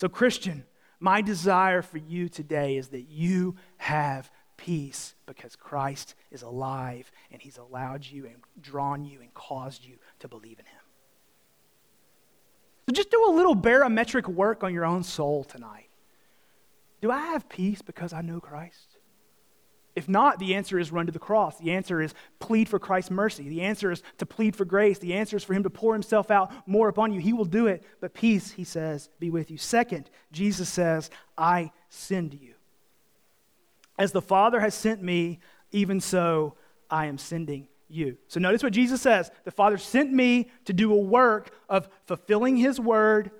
so, 0.01 0.09
Christian, 0.09 0.65
my 0.99 1.21
desire 1.21 1.83
for 1.83 1.99
you 1.99 2.29
today 2.29 2.75
is 2.77 2.87
that 2.87 3.07
you 3.07 3.57
have 3.77 4.31
peace 4.57 5.13
because 5.27 5.55
Christ 5.55 6.15
is 6.31 6.41
alive 6.41 7.11
and 7.31 7.39
he's 7.39 7.59
allowed 7.59 8.07
you 8.07 8.25
and 8.25 8.37
drawn 8.59 9.05
you 9.05 9.21
and 9.21 9.31
caused 9.35 9.85
you 9.85 9.97
to 10.21 10.27
believe 10.27 10.57
in 10.57 10.65
him. 10.65 10.81
So, 12.87 12.93
just 12.93 13.11
do 13.11 13.23
a 13.27 13.33
little 13.35 13.53
barometric 13.53 14.27
work 14.27 14.63
on 14.63 14.73
your 14.73 14.85
own 14.85 15.03
soul 15.03 15.43
tonight. 15.43 15.89
Do 17.01 17.11
I 17.11 17.19
have 17.19 17.47
peace 17.49 17.83
because 17.83 18.13
I 18.13 18.21
know 18.21 18.39
Christ? 18.39 18.94
If 19.95 20.09
not, 20.09 20.39
the 20.39 20.55
answer 20.55 20.77
is 20.77 20.91
run 20.91 21.05
to 21.05 21.11
the 21.13 21.19
cross. 21.19 21.57
The 21.57 21.71
answer 21.71 22.01
is 22.01 22.13
plead 22.39 22.67
for 22.67 22.79
Christ's 22.79 23.11
mercy. 23.11 23.47
The 23.47 23.61
answer 23.61 23.91
is 23.91 24.03
to 24.17 24.25
plead 24.25 24.55
for 24.55 24.65
grace. 24.65 24.99
The 24.99 25.13
answer 25.13 25.37
is 25.37 25.43
for 25.43 25.53
him 25.53 25.63
to 25.63 25.69
pour 25.69 25.93
himself 25.93 26.29
out 26.29 26.51
more 26.67 26.89
upon 26.89 27.13
you. 27.13 27.21
He 27.21 27.31
will 27.31 27.45
do 27.45 27.67
it, 27.67 27.83
but 28.01 28.13
peace, 28.13 28.51
he 28.51 28.65
says, 28.65 29.09
be 29.19 29.29
with 29.29 29.49
you. 29.49 29.57
Second, 29.57 30.09
Jesus 30.33 30.67
says, 30.67 31.09
I 31.37 31.71
send 31.89 32.33
you. 32.33 32.55
As 33.97 34.11
the 34.11 34.21
Father 34.21 34.59
has 34.59 34.75
sent 34.75 35.01
me, 35.01 35.39
even 35.71 36.01
so 36.01 36.55
I 36.89 37.05
am 37.05 37.17
sending 37.17 37.69
you. 37.87 38.17
So 38.27 38.41
notice 38.41 38.63
what 38.63 38.73
Jesus 38.73 39.01
says 39.01 39.31
The 39.45 39.51
Father 39.51 39.77
sent 39.77 40.11
me 40.11 40.49
to 40.65 40.73
do 40.73 40.91
a 40.91 40.97
work 40.97 41.51
of 41.69 41.87
fulfilling 42.05 42.57
his 42.57 42.79
word, 42.79 43.31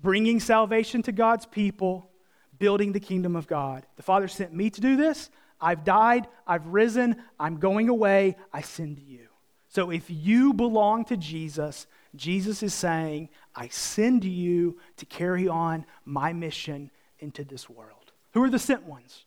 bringing 0.00 0.40
salvation 0.40 1.02
to 1.02 1.12
God's 1.12 1.44
people, 1.44 2.10
building 2.58 2.92
the 2.92 3.00
kingdom 3.00 3.36
of 3.36 3.46
God. 3.46 3.86
The 3.96 4.02
Father 4.02 4.28
sent 4.28 4.54
me 4.54 4.70
to 4.70 4.80
do 4.80 4.96
this. 4.96 5.30
I've 5.60 5.84
died, 5.84 6.26
I've 6.46 6.66
risen, 6.66 7.16
I'm 7.38 7.58
going 7.58 7.88
away, 7.88 8.36
I 8.52 8.62
send 8.62 8.98
you. 8.98 9.28
So 9.68 9.90
if 9.90 10.04
you 10.08 10.52
belong 10.52 11.04
to 11.06 11.16
Jesus, 11.16 11.86
Jesus 12.16 12.62
is 12.62 12.74
saying, 12.74 13.28
I 13.54 13.68
send 13.68 14.24
you 14.24 14.78
to 14.96 15.06
carry 15.06 15.46
on 15.48 15.86
my 16.04 16.32
mission 16.32 16.90
into 17.20 17.44
this 17.44 17.68
world. 17.68 18.12
Who 18.32 18.42
are 18.42 18.50
the 18.50 18.58
sent 18.58 18.84
ones? 18.84 19.24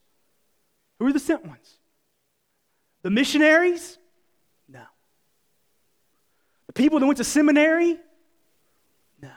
Who 1.00 1.06
are 1.08 1.14
the 1.14 1.20
sent 1.20 1.46
ones? 1.46 1.78
The 3.04 3.10
missionaries? 3.10 3.98
No. 4.68 4.84
The 6.68 6.74
people 6.74 7.00
that 7.00 7.06
went 7.06 7.18
to 7.18 7.24
seminary? 7.24 7.98
No. 9.22 9.32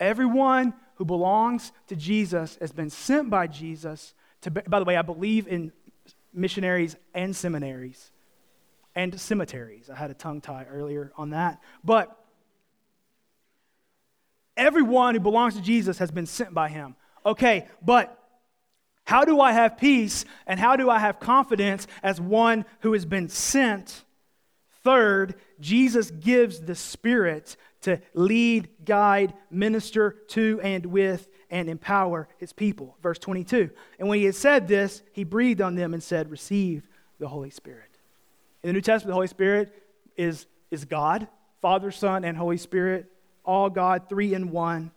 Everyone 0.00 0.74
who 0.94 1.04
belongs 1.04 1.72
to 1.88 1.96
Jesus 1.96 2.56
has 2.60 2.72
been 2.72 2.90
sent 2.90 3.28
by 3.28 3.46
Jesus 3.46 4.14
to, 4.42 4.50
by 4.50 4.78
the 4.78 4.84
way, 4.84 4.96
I 4.96 5.02
believe 5.02 5.48
in 5.48 5.72
missionaries 6.36 6.96
and 7.14 7.34
seminaries 7.34 8.10
and 8.94 9.18
cemeteries. 9.20 9.90
I 9.90 9.96
had 9.96 10.10
a 10.10 10.14
tongue 10.14 10.40
tie 10.40 10.66
earlier 10.70 11.12
on 11.16 11.30
that. 11.30 11.60
But 11.84 12.16
everyone 14.56 15.14
who 15.14 15.20
belongs 15.20 15.54
to 15.54 15.60
Jesus 15.60 15.98
has 15.98 16.10
been 16.10 16.26
sent 16.26 16.54
by 16.54 16.68
him. 16.68 16.96
Okay, 17.24 17.66
but 17.82 18.16
how 19.04 19.24
do 19.24 19.40
I 19.40 19.52
have 19.52 19.76
peace 19.76 20.24
and 20.46 20.58
how 20.58 20.76
do 20.76 20.90
I 20.90 20.98
have 20.98 21.20
confidence 21.20 21.86
as 22.02 22.20
one 22.20 22.64
who 22.80 22.92
has 22.92 23.04
been 23.04 23.28
sent? 23.28 24.04
Third, 24.82 25.34
Jesus 25.60 26.10
gives 26.10 26.60
the 26.60 26.74
Spirit 26.74 27.56
to 27.82 28.00
lead, 28.14 28.68
guide, 28.84 29.34
minister 29.50 30.16
to, 30.28 30.60
and 30.62 30.86
with 30.86 31.28
and 31.50 31.68
empower 31.68 32.28
his 32.38 32.52
people. 32.52 32.96
Verse 33.02 33.18
22. 33.18 33.70
And 33.98 34.08
when 34.08 34.18
he 34.18 34.24
had 34.24 34.34
said 34.34 34.68
this, 34.68 35.02
he 35.12 35.24
breathed 35.24 35.60
on 35.60 35.74
them 35.74 35.94
and 35.94 36.02
said, 36.02 36.30
Receive 36.30 36.88
the 37.18 37.28
Holy 37.28 37.50
Spirit. 37.50 37.90
In 38.62 38.68
the 38.68 38.72
New 38.72 38.80
Testament, 38.80 39.10
the 39.10 39.14
Holy 39.14 39.26
Spirit 39.26 39.72
is, 40.16 40.46
is 40.70 40.84
God, 40.84 41.28
Father, 41.62 41.90
Son, 41.90 42.24
and 42.24 42.36
Holy 42.36 42.56
Spirit, 42.56 43.06
all 43.44 43.70
God, 43.70 44.08
three 44.08 44.34
in 44.34 44.50
one. 44.50 44.90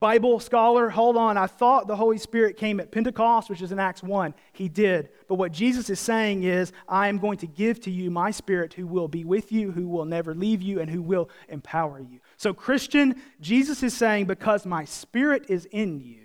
Bible 0.00 0.38
scholar, 0.38 0.88
hold 0.90 1.16
on. 1.16 1.36
I 1.36 1.46
thought 1.46 1.88
the 1.88 1.96
Holy 1.96 2.18
Spirit 2.18 2.56
came 2.56 2.78
at 2.78 2.92
Pentecost, 2.92 3.50
which 3.50 3.62
is 3.62 3.72
in 3.72 3.78
Acts 3.78 4.02
1. 4.02 4.32
He 4.52 4.68
did. 4.68 5.08
But 5.26 5.36
what 5.36 5.50
Jesus 5.50 5.90
is 5.90 5.98
saying 5.98 6.44
is, 6.44 6.72
I 6.88 7.08
am 7.08 7.18
going 7.18 7.38
to 7.38 7.46
give 7.46 7.80
to 7.80 7.90
you 7.90 8.10
my 8.10 8.30
Spirit 8.30 8.74
who 8.74 8.86
will 8.86 9.08
be 9.08 9.24
with 9.24 9.50
you, 9.50 9.72
who 9.72 9.88
will 9.88 10.04
never 10.04 10.34
leave 10.34 10.62
you, 10.62 10.80
and 10.80 10.88
who 10.88 11.02
will 11.02 11.28
empower 11.48 11.98
you. 11.98 12.20
So, 12.36 12.54
Christian, 12.54 13.20
Jesus 13.40 13.82
is 13.82 13.96
saying, 13.96 14.26
because 14.26 14.64
my 14.64 14.84
Spirit 14.84 15.46
is 15.48 15.66
in 15.66 16.00
you, 16.00 16.22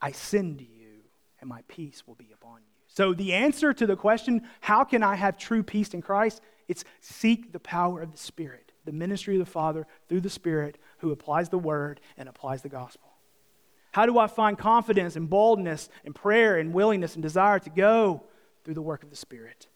I 0.00 0.12
send 0.12 0.60
you, 0.60 1.02
and 1.40 1.48
my 1.48 1.62
peace 1.68 2.06
will 2.06 2.14
be 2.14 2.30
upon 2.32 2.58
you. 2.58 2.74
So, 2.88 3.12
the 3.12 3.34
answer 3.34 3.72
to 3.72 3.86
the 3.86 3.96
question, 3.96 4.42
how 4.60 4.84
can 4.84 5.02
I 5.02 5.16
have 5.16 5.36
true 5.36 5.62
peace 5.62 5.92
in 5.94 6.00
Christ? 6.00 6.40
It's 6.68 6.84
seek 7.00 7.52
the 7.52 7.60
power 7.60 8.00
of 8.00 8.12
the 8.12 8.18
Spirit, 8.18 8.72
the 8.84 8.92
ministry 8.92 9.34
of 9.34 9.44
the 9.44 9.50
Father 9.50 9.86
through 10.08 10.20
the 10.20 10.30
Spirit 10.30 10.78
who 10.98 11.12
applies 11.12 11.48
the 11.48 11.58
word 11.58 12.00
and 12.16 12.28
applies 12.28 12.62
the 12.62 12.68
gospel. 12.68 13.08
How 13.92 14.06
do 14.06 14.18
I 14.18 14.26
find 14.26 14.58
confidence 14.58 15.14
and 15.16 15.30
boldness 15.30 15.88
and 16.04 16.14
prayer 16.14 16.58
and 16.58 16.74
willingness 16.74 17.14
and 17.14 17.22
desire 17.22 17.58
to 17.60 17.70
go 17.70 18.24
through 18.64 18.74
the 18.74 18.82
work 18.82 19.02
of 19.02 19.10
the 19.10 19.16
Spirit? 19.16 19.68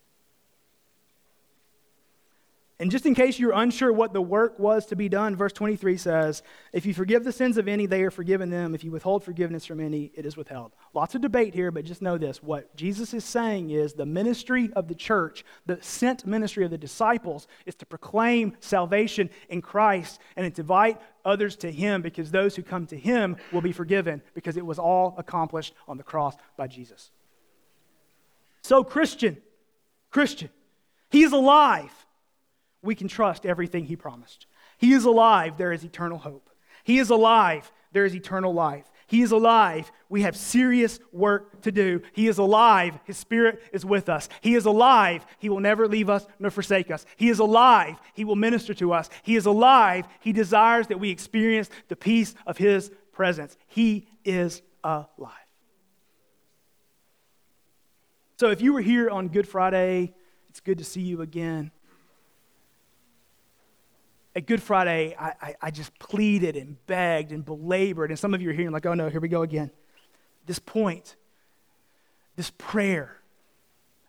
And 2.81 2.93
just 2.93 3.07
in 3.07 3.15
case 3.17 3.41
you're 3.41 3.53
unsure 3.53 3.93
what 3.93 4.13
the 4.13 4.23
work 4.23 4.57
was 4.57 4.87
to 4.87 4.97
be 4.97 5.09
done, 5.09 5.35
verse 5.35 5.53
23 5.53 5.97
says, 5.97 6.45
If 6.73 6.87
you 6.87 6.95
forgive 6.95 7.25
the 7.25 7.33
sins 7.33 7.59
of 7.59 7.67
any, 7.67 7.87
they 7.87 8.03
are 8.05 8.11
forgiven 8.13 8.51
them. 8.51 8.73
If 8.73 8.85
you 8.85 8.93
withhold 8.93 9.25
forgiveness 9.25 9.67
from 9.67 9.81
any, 9.81 10.13
it 10.15 10.25
is 10.25 10.37
withheld. 10.37 10.71
Lots 10.95 11.17
of 11.17 11.21
debate 11.21 11.55
here, 11.55 11.73
but 11.73 11.85
just 11.85 12.03
know 12.03 12.19
this. 12.19 12.41
What 12.41 12.77
Jesus 12.77 13.13
is 13.15 13.25
saying 13.25 13.71
is 13.71 13.95
the 13.95 14.07
ministry 14.07 14.71
of 14.77 14.87
the 14.87 14.95
church, 14.95 15.45
the 15.67 15.79
sent 15.83 16.25
ministry 16.25 16.65
of 16.65 16.71
the 16.71 16.79
disciples, 16.79 17.49
is 17.67 17.75
to 17.77 17.87
proclaim 17.87 18.57
salvation 18.61 19.29
in 19.49 19.61
Christ 19.61 20.21
and 20.37 20.55
to 20.55 20.61
invite 20.61 21.01
others 21.25 21.57
to 21.57 21.73
Him 21.73 22.01
because 22.01 22.31
those 22.31 22.55
who 22.55 22.63
come 22.63 22.87
to 22.87 22.97
Him 22.97 23.39
will 23.51 23.61
be 23.61 23.73
forgiven 23.73 24.23
because 24.35 24.57
it 24.57 24.65
was 24.65 24.79
all 24.79 25.17
accomplished 25.19 25.75
on 25.89 25.97
the 25.97 26.05
cross 26.05 26.37
by 26.57 26.69
Jesus. 26.69 27.11
So, 28.63 28.85
Christian, 28.85 29.37
Christian, 30.13 30.51
He's 31.11 31.33
alive. 31.33 31.98
We 32.83 32.95
can 32.95 33.09
trust 33.09 33.47
everything 33.47 33.85
he 33.85 33.97
promised. 33.97 34.47
He 34.77 34.93
is 34.93 35.05
alive, 35.05 35.57
there 35.57 35.73
is 35.73 35.85
eternal 35.85 36.19
hope. 36.19 36.51
He 36.85 36.99
is 36.99 37.11
alive, 37.11 37.71
there 37.93 38.05
is 38.05 38.15
eternal 38.15 38.53
life. 38.53 38.91
He 39.09 39.23
is 39.23 39.33
alive. 39.33 39.91
We 40.11 40.23
have 40.23 40.37
serious 40.37 41.01
work 41.13 41.63
to 41.63 41.73
do. 41.73 42.03
He 42.13 42.29
is 42.29 42.37
alive. 42.37 42.99
His 43.05 43.17
spirit 43.17 43.63
is 43.73 43.83
with 43.83 44.11
us. 44.11 44.29
He 44.43 44.55
is 44.55 44.67
alive. 44.67 45.25
He 45.39 45.49
will 45.49 45.61
never 45.61 45.89
leave 45.89 46.11
us 46.11 46.27
nor 46.39 46.51
forsake 46.51 46.91
us. 46.91 47.07
He 47.17 47.31
is 47.31 47.39
alive. 47.39 47.97
He 48.13 48.27
will 48.27 48.37
minister 48.37 48.75
to 48.75 48.93
us. 48.93 49.09
He 49.23 49.37
is 49.37 49.47
alive. 49.47 50.07
He 50.21 50.35
desires 50.35 50.89
that 50.89 51.01
we 51.01 51.09
experience 51.09 51.71
the 51.89 51.97
peace 51.97 52.35
of 52.47 52.59
his 52.59 52.91
presence. 53.11 53.57
He 53.67 54.09
is 54.27 54.61
alive. 54.85 55.33
So 58.39 58.51
if 58.51 58.61
you 58.61 58.75
were 58.75 58.83
here 58.83 59.09
on 59.09 59.29
Good 59.29 59.49
Friday, 59.49 60.15
it's 60.51 60.61
good 60.61 60.79
to 60.79 60.85
see 60.85 61.01
you 61.01 61.23
again 61.23 61.71
at 64.39 64.47
Good 64.47 64.63
Friday, 64.63 65.17
I, 65.19 65.33
I, 65.43 65.55
I, 65.63 65.71
just 65.73 65.99
pleaded 65.99 66.55
and 66.55 66.77
begged 66.87 67.33
and 67.33 67.45
belabored. 67.45 68.11
And 68.11 68.19
some 68.19 68.35
of 68.35 68.41
you 68.41 68.51
are 68.51 68.53
hearing, 68.53 68.71
like, 68.71 68.87
oh 68.87 68.95
no, 68.95 69.09
here 69.09 69.21
we 69.21 69.27
go 69.27 69.43
again. 69.43 69.73
This 70.47 70.61
point, 70.61 71.17
this 72.37 72.53
prayer 72.57 73.17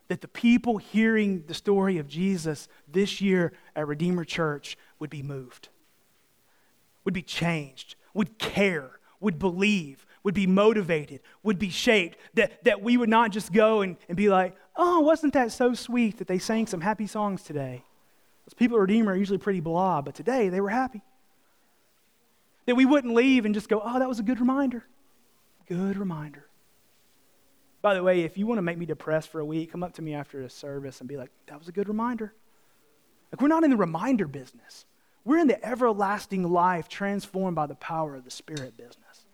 that 0.08 0.22
the 0.22 0.28
people 0.28 0.78
hearing 0.78 1.46
the 1.48 1.56
story 1.56 1.98
of 1.98 2.08
Jesus 2.08 2.68
this 2.88 3.22
year 3.22 3.54
at 3.76 3.88
Redeemer 3.88 4.24
Church 4.24 4.78
would 5.00 5.10
be 5.10 5.24
moved, 5.24 5.70
would 7.06 7.14
be 7.16 7.24
changed, 7.24 7.96
would 8.14 8.38
care, 8.38 9.00
would 9.20 9.40
believe, 9.40 10.06
would 10.22 10.36
be 10.36 10.46
motivated, 10.46 11.22
would 11.42 11.58
be 11.58 11.72
shaped, 11.72 12.20
that, 12.36 12.64
that 12.66 12.84
we 12.84 12.98
would 12.98 13.10
not 13.10 13.32
just 13.32 13.52
go 13.52 13.82
and, 13.82 13.98
and 14.08 14.16
be 14.16 14.30
like, 14.30 14.56
oh, 14.76 15.00
wasn't 15.00 15.34
that 15.34 15.52
so 15.52 15.74
sweet 15.74 16.20
that 16.20 16.28
they 16.28 16.38
sang 16.38 16.68
some 16.68 16.82
happy 16.82 17.08
songs 17.08 17.42
today? 17.42 17.84
Those 18.50 18.56
people 18.56 18.78
at 18.78 18.82
Redeemer 18.82 19.12
are 19.12 19.16
usually 19.16 19.38
pretty 19.38 19.60
blah, 19.60 20.02
but 20.02 20.16
today 20.16 20.50
they 20.50 20.60
were 20.60 20.70
happy. 20.70 21.04
That 22.66 22.74
we 22.74 22.84
wouldn't 22.84 23.14
leave 23.14 23.46
and 23.46 23.54
just 23.54 23.70
go, 23.70 23.80
oh, 23.84 24.00
that 24.00 24.10
was 24.10 24.18
a 24.18 24.24
good 24.24 24.40
reminder. 24.40 24.84
Good 25.68 25.98
reminder. 25.98 26.48
By 27.84 27.94
the 27.94 28.02
way, 28.02 28.22
if 28.22 28.40
you 28.40 28.48
want 28.48 28.58
to 28.58 28.64
make 28.64 28.80
me 28.80 28.88
depressed 28.88 29.30
for 29.30 29.40
a 29.40 29.46
week, 29.46 29.72
come 29.72 29.84
up 29.84 29.94
to 29.94 30.02
me 30.02 30.16
after 30.16 30.42
a 30.42 30.50
service 30.50 31.00
and 31.00 31.08
be 31.08 31.16
like, 31.16 31.30
that 31.46 31.60
was 31.60 31.68
a 31.68 31.72
good 31.72 31.88
reminder. 31.88 32.34
Like, 33.32 33.40
we're 33.40 33.50
not 33.50 33.64
in 33.64 33.70
the 33.70 33.78
reminder 33.78 34.28
business. 34.28 34.86
We're 35.24 35.38
in 35.38 35.48
the 35.48 35.64
everlasting 35.64 36.52
life 36.52 36.90
transformed 36.90 37.56
by 37.56 37.68
the 37.68 37.76
power 37.76 38.16
of 38.16 38.26
the 38.26 38.32
Spirit 38.32 38.76
business. 38.76 39.28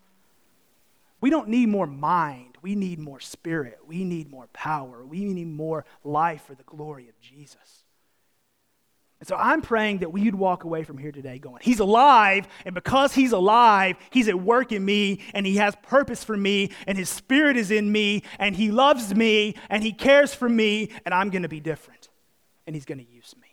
We 1.21 1.29
don't 1.29 1.47
need 1.47 1.69
more 1.69 1.87
mind. 1.87 2.57
We 2.61 2.75
need 2.75 2.99
more 2.99 3.21
spirit. 3.21 3.79
We 3.87 4.03
need 4.03 4.29
more 4.29 4.47
power. 4.51 5.05
We 5.05 5.23
need 5.23 5.47
more 5.47 5.85
life 6.03 6.43
for 6.43 6.53
the 6.53 6.63
glory 6.63 7.07
of 7.07 7.17
Jesus. 7.21 7.84
And 9.19 9.27
so 9.27 9.35
I'm 9.37 9.61
praying 9.61 9.99
that 9.99 10.11
we'd 10.11 10.35
walk 10.35 10.65
away 10.65 10.83
from 10.83 10.97
here 10.97 11.11
today 11.11 11.39
going, 11.39 11.61
He's 11.61 11.79
alive, 11.79 12.47
and 12.65 12.75
because 12.75 13.13
He's 13.13 13.31
alive, 13.31 13.95
He's 14.09 14.27
at 14.27 14.39
work 14.39 14.71
in 14.71 14.83
me, 14.83 15.21
and 15.33 15.45
He 15.45 15.55
has 15.55 15.75
purpose 15.83 16.23
for 16.23 16.35
me, 16.35 16.71
and 16.85 16.97
His 16.97 17.09
Spirit 17.09 17.55
is 17.55 17.71
in 17.71 17.91
me, 17.91 18.23
and 18.39 18.55
He 18.55 18.71
loves 18.71 19.15
me, 19.15 19.55
and 19.69 19.83
He 19.83 19.93
cares 19.93 20.33
for 20.33 20.49
me, 20.49 20.89
and 21.05 21.13
I'm 21.13 21.29
going 21.29 21.43
to 21.43 21.49
be 21.49 21.61
different, 21.61 22.09
and 22.67 22.75
He's 22.75 22.85
going 22.85 22.97
to 22.97 23.09
use 23.09 23.33
me. 23.41 23.47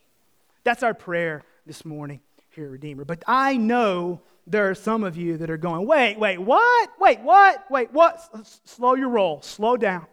That's 0.64 0.82
our 0.82 0.94
prayer 0.94 1.44
this 1.64 1.84
morning 1.84 2.20
here 2.50 2.66
at 2.66 2.70
Redeemer. 2.70 3.04
But 3.04 3.22
I 3.26 3.56
know 3.56 4.20
there 4.46 4.68
are 4.68 4.74
some 4.74 5.04
of 5.04 5.16
you 5.16 5.38
that 5.38 5.50
are 5.50 5.56
going, 5.56 5.86
Wait, 5.86 6.18
wait, 6.18 6.38
what? 6.38 6.90
Wait, 6.98 7.20
what? 7.20 7.70
Wait, 7.70 7.92
what? 7.92 8.28
S- 8.34 8.60
slow 8.64 8.94
your 8.94 9.08
roll, 9.08 9.42
slow 9.42 9.76
down. 9.76 10.06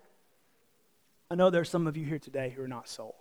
I 1.31 1.35
know 1.35 1.49
there 1.49 1.61
are 1.61 1.65
some 1.65 1.87
of 1.87 1.97
you 1.97 2.05
here 2.05 2.19
today 2.19 2.53
who 2.55 2.63
are 2.63 2.67
not 2.67 2.87
sold. 2.87 3.13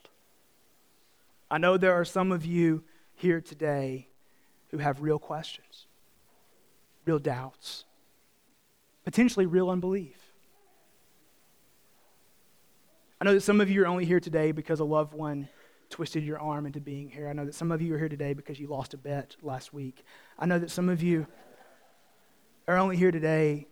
I 1.51 1.59
know 1.59 1.77
there 1.77 1.95
are 1.95 2.05
some 2.05 2.31
of 2.33 2.45
you 2.45 2.85
here 3.15 3.41
today 3.41 4.09
who 4.71 4.79
have 4.79 5.01
real 5.01 5.19
questions, 5.19 5.87
real 7.07 7.19
doubts, 7.19 7.85
potentially 9.05 9.47
real 9.47 9.71
unbelief. 9.71 10.17
I 13.21 13.25
know 13.25 13.35
that 13.35 13.41
some 13.41 13.61
of 13.61 13.71
you 13.71 13.83
are 13.83 13.87
only 13.87 14.05
here 14.05 14.21
today 14.21 14.53
because 14.53 14.79
a 14.81 14.85
loved 14.85 15.15
one 15.15 15.49
twisted 15.91 16.23
your 16.23 16.39
arm 16.39 16.67
into 16.67 16.81
being 16.81 17.09
here. 17.09 17.29
I 17.29 17.33
know 17.33 17.47
that 17.47 17.55
some 17.55 17.73
of 17.73 17.81
you 17.81 17.95
are 17.95 17.99
here 17.99 18.11
today 18.11 18.35
because 18.35 18.61
you 18.61 18.69
lost 18.69 18.93
a 18.93 18.99
bet 18.99 19.35
last 19.43 19.73
week. 19.73 20.05
I 20.39 20.47
know 20.47 20.59
that 20.59 20.71
some 20.71 20.89
of 20.89 21.03
you 21.03 21.27
are 22.69 22.77
only 22.77 22.97
here 22.97 23.11
today 23.11 23.67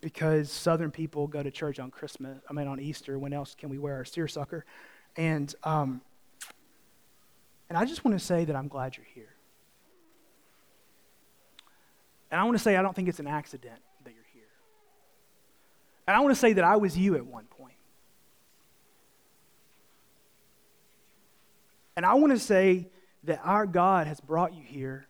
because 0.00 0.50
Southern 0.50 0.90
people 0.90 1.28
go 1.28 1.42
to 1.42 1.50
church 1.52 1.78
on 1.78 1.92
Christmas, 1.92 2.42
I 2.50 2.52
mean, 2.52 2.66
on 2.66 2.80
Easter. 2.80 3.16
When 3.18 3.32
else 3.32 3.54
can 3.54 3.70
we 3.70 3.78
wear 3.78 3.94
our 3.94 4.04
seersucker? 4.04 4.64
And, 5.16 5.54
um, 5.62 6.02
and 7.72 7.78
I 7.78 7.86
just 7.86 8.04
want 8.04 8.18
to 8.18 8.22
say 8.22 8.44
that 8.44 8.54
I'm 8.54 8.68
glad 8.68 8.98
you're 8.98 9.06
here. 9.14 9.34
And 12.30 12.38
I 12.38 12.44
want 12.44 12.54
to 12.54 12.62
say 12.62 12.76
I 12.76 12.82
don't 12.82 12.94
think 12.94 13.08
it's 13.08 13.18
an 13.18 13.26
accident 13.26 13.80
that 14.04 14.12
you're 14.12 14.26
here. 14.34 14.42
And 16.06 16.14
I 16.14 16.20
want 16.20 16.34
to 16.34 16.38
say 16.38 16.52
that 16.52 16.64
I 16.64 16.76
was 16.76 16.98
you 16.98 17.14
at 17.14 17.24
one 17.24 17.46
point. 17.46 17.78
And 21.96 22.04
I 22.04 22.12
want 22.12 22.34
to 22.34 22.38
say 22.38 22.90
that 23.24 23.40
our 23.42 23.64
God 23.64 24.06
has 24.06 24.20
brought 24.20 24.52
you 24.52 24.62
here 24.62 25.06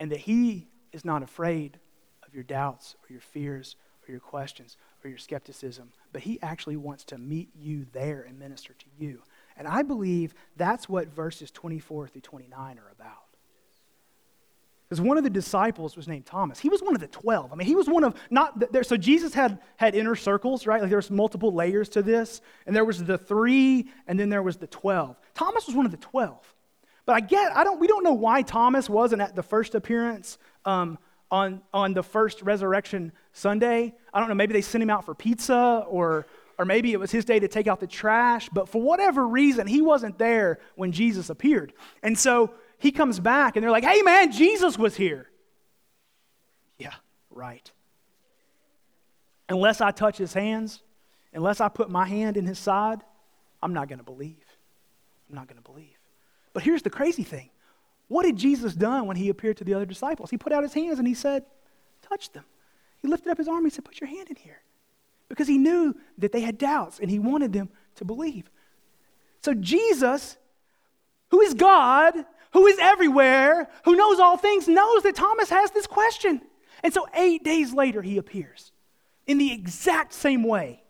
and 0.00 0.10
that 0.12 0.20
He 0.20 0.66
is 0.94 1.04
not 1.04 1.22
afraid 1.22 1.78
of 2.26 2.32
your 2.32 2.44
doubts 2.44 2.96
or 3.02 3.12
your 3.12 3.20
fears 3.20 3.76
or 4.08 4.12
your 4.12 4.20
questions 4.20 4.78
or 5.04 5.10
your 5.10 5.18
skepticism, 5.18 5.92
but 6.10 6.22
He 6.22 6.40
actually 6.40 6.78
wants 6.78 7.04
to 7.04 7.18
meet 7.18 7.50
you 7.54 7.84
there 7.92 8.24
and 8.26 8.38
minister 8.38 8.72
to 8.72 8.86
you. 8.98 9.20
And 9.58 9.66
I 9.66 9.82
believe 9.82 10.34
that's 10.56 10.88
what 10.88 11.08
verses 11.08 11.50
24 11.50 12.08
through 12.08 12.20
29 12.20 12.78
are 12.78 12.90
about. 12.92 13.24
Because 14.88 15.02
one 15.02 15.18
of 15.18 15.24
the 15.24 15.30
disciples 15.30 15.96
was 15.96 16.08
named 16.08 16.24
Thomas. 16.24 16.58
He 16.58 16.70
was 16.70 16.80
one 16.80 16.94
of 16.94 17.00
the 17.00 17.08
12. 17.08 17.52
I 17.52 17.56
mean, 17.56 17.66
he 17.66 17.74
was 17.74 17.88
one 17.88 18.04
of, 18.04 18.14
not, 18.30 18.72
there, 18.72 18.82
so 18.82 18.96
Jesus 18.96 19.34
had, 19.34 19.58
had 19.76 19.94
inner 19.94 20.16
circles, 20.16 20.66
right? 20.66 20.80
Like 20.80 20.88
there 20.88 20.96
was 20.96 21.10
multiple 21.10 21.52
layers 21.52 21.90
to 21.90 22.02
this. 22.02 22.40
And 22.66 22.74
there 22.74 22.86
was 22.86 23.04
the 23.04 23.18
three, 23.18 23.90
and 24.06 24.18
then 24.18 24.30
there 24.30 24.42
was 24.42 24.56
the 24.56 24.66
12. 24.66 25.14
Thomas 25.34 25.66
was 25.66 25.76
one 25.76 25.84
of 25.84 25.92
the 25.92 25.98
12. 25.98 26.54
But 27.04 27.16
I 27.16 27.20
get, 27.20 27.54
I 27.54 27.64
don't, 27.64 27.80
we 27.80 27.86
don't 27.86 28.02
know 28.02 28.14
why 28.14 28.40
Thomas 28.42 28.88
wasn't 28.88 29.20
at 29.20 29.34
the 29.34 29.42
first 29.42 29.74
appearance 29.74 30.38
um, 30.64 30.98
on, 31.30 31.60
on 31.74 31.92
the 31.92 32.02
first 32.02 32.40
resurrection 32.40 33.12
Sunday. 33.32 33.94
I 34.14 34.20
don't 34.20 34.30
know, 34.30 34.34
maybe 34.34 34.54
they 34.54 34.62
sent 34.62 34.82
him 34.82 34.90
out 34.90 35.04
for 35.04 35.14
pizza 35.14 35.84
or, 35.86 36.26
or 36.58 36.64
maybe 36.64 36.92
it 36.92 36.98
was 36.98 37.12
his 37.12 37.24
day 37.24 37.38
to 37.38 37.48
take 37.48 37.68
out 37.68 37.78
the 37.78 37.86
trash, 37.86 38.48
but 38.52 38.68
for 38.68 38.82
whatever 38.82 39.26
reason, 39.26 39.66
he 39.66 39.80
wasn't 39.80 40.18
there 40.18 40.58
when 40.74 40.90
Jesus 40.90 41.30
appeared. 41.30 41.72
And 42.02 42.18
so 42.18 42.52
he 42.78 42.90
comes 42.90 43.20
back 43.20 43.56
and 43.56 43.62
they're 43.62 43.70
like, 43.70 43.84
hey 43.84 44.02
man, 44.02 44.32
Jesus 44.32 44.76
was 44.76 44.96
here. 44.96 45.30
Yeah, 46.78 46.94
right. 47.30 47.70
Unless 49.48 49.80
I 49.80 49.92
touch 49.92 50.18
his 50.18 50.34
hands, 50.34 50.82
unless 51.32 51.60
I 51.60 51.68
put 51.68 51.90
my 51.90 52.06
hand 52.06 52.36
in 52.36 52.44
his 52.44 52.58
side, 52.58 53.02
I'm 53.62 53.72
not 53.72 53.88
going 53.88 53.98
to 53.98 54.04
believe. 54.04 54.44
I'm 55.28 55.36
not 55.36 55.46
going 55.46 55.62
to 55.62 55.70
believe. 55.70 55.96
But 56.52 56.64
here's 56.64 56.82
the 56.82 56.90
crazy 56.90 57.22
thing 57.22 57.50
what 58.08 58.26
had 58.26 58.36
Jesus 58.36 58.74
done 58.74 59.06
when 59.06 59.16
he 59.16 59.28
appeared 59.28 59.58
to 59.58 59.64
the 59.64 59.74
other 59.74 59.86
disciples? 59.86 60.30
He 60.30 60.38
put 60.38 60.52
out 60.52 60.64
his 60.64 60.74
hands 60.74 60.98
and 60.98 61.06
he 61.06 61.14
said, 61.14 61.44
touch 62.02 62.32
them. 62.32 62.44
He 63.00 63.06
lifted 63.06 63.30
up 63.30 63.38
his 63.38 63.46
arm. 63.46 63.58
And 63.58 63.66
he 63.66 63.70
said, 63.70 63.84
put 63.84 64.00
your 64.00 64.08
hand 64.08 64.28
in 64.30 64.36
here 64.36 64.60
because 65.28 65.48
he 65.48 65.58
knew 65.58 65.94
that 66.18 66.32
they 66.32 66.40
had 66.40 66.58
doubts 66.58 66.98
and 66.98 67.10
he 67.10 67.18
wanted 67.18 67.52
them 67.52 67.68
to 67.96 68.04
believe. 68.04 68.50
So, 69.42 69.54
Jesus, 69.54 70.36
who 71.30 71.40
is 71.40 71.54
God, 71.54 72.14
who 72.52 72.66
is 72.66 72.78
everywhere, 72.78 73.68
who 73.84 73.94
knows 73.94 74.18
all 74.18 74.36
things, 74.36 74.66
knows 74.68 75.02
that 75.02 75.14
Thomas 75.14 75.50
has 75.50 75.70
this 75.70 75.86
question. 75.86 76.40
And 76.82 76.92
so, 76.92 77.06
eight 77.14 77.44
days 77.44 77.72
later, 77.72 78.02
he 78.02 78.18
appears 78.18 78.72
in 79.26 79.38
the 79.38 79.52
exact 79.52 80.12
same 80.12 80.42
way. 80.42 80.82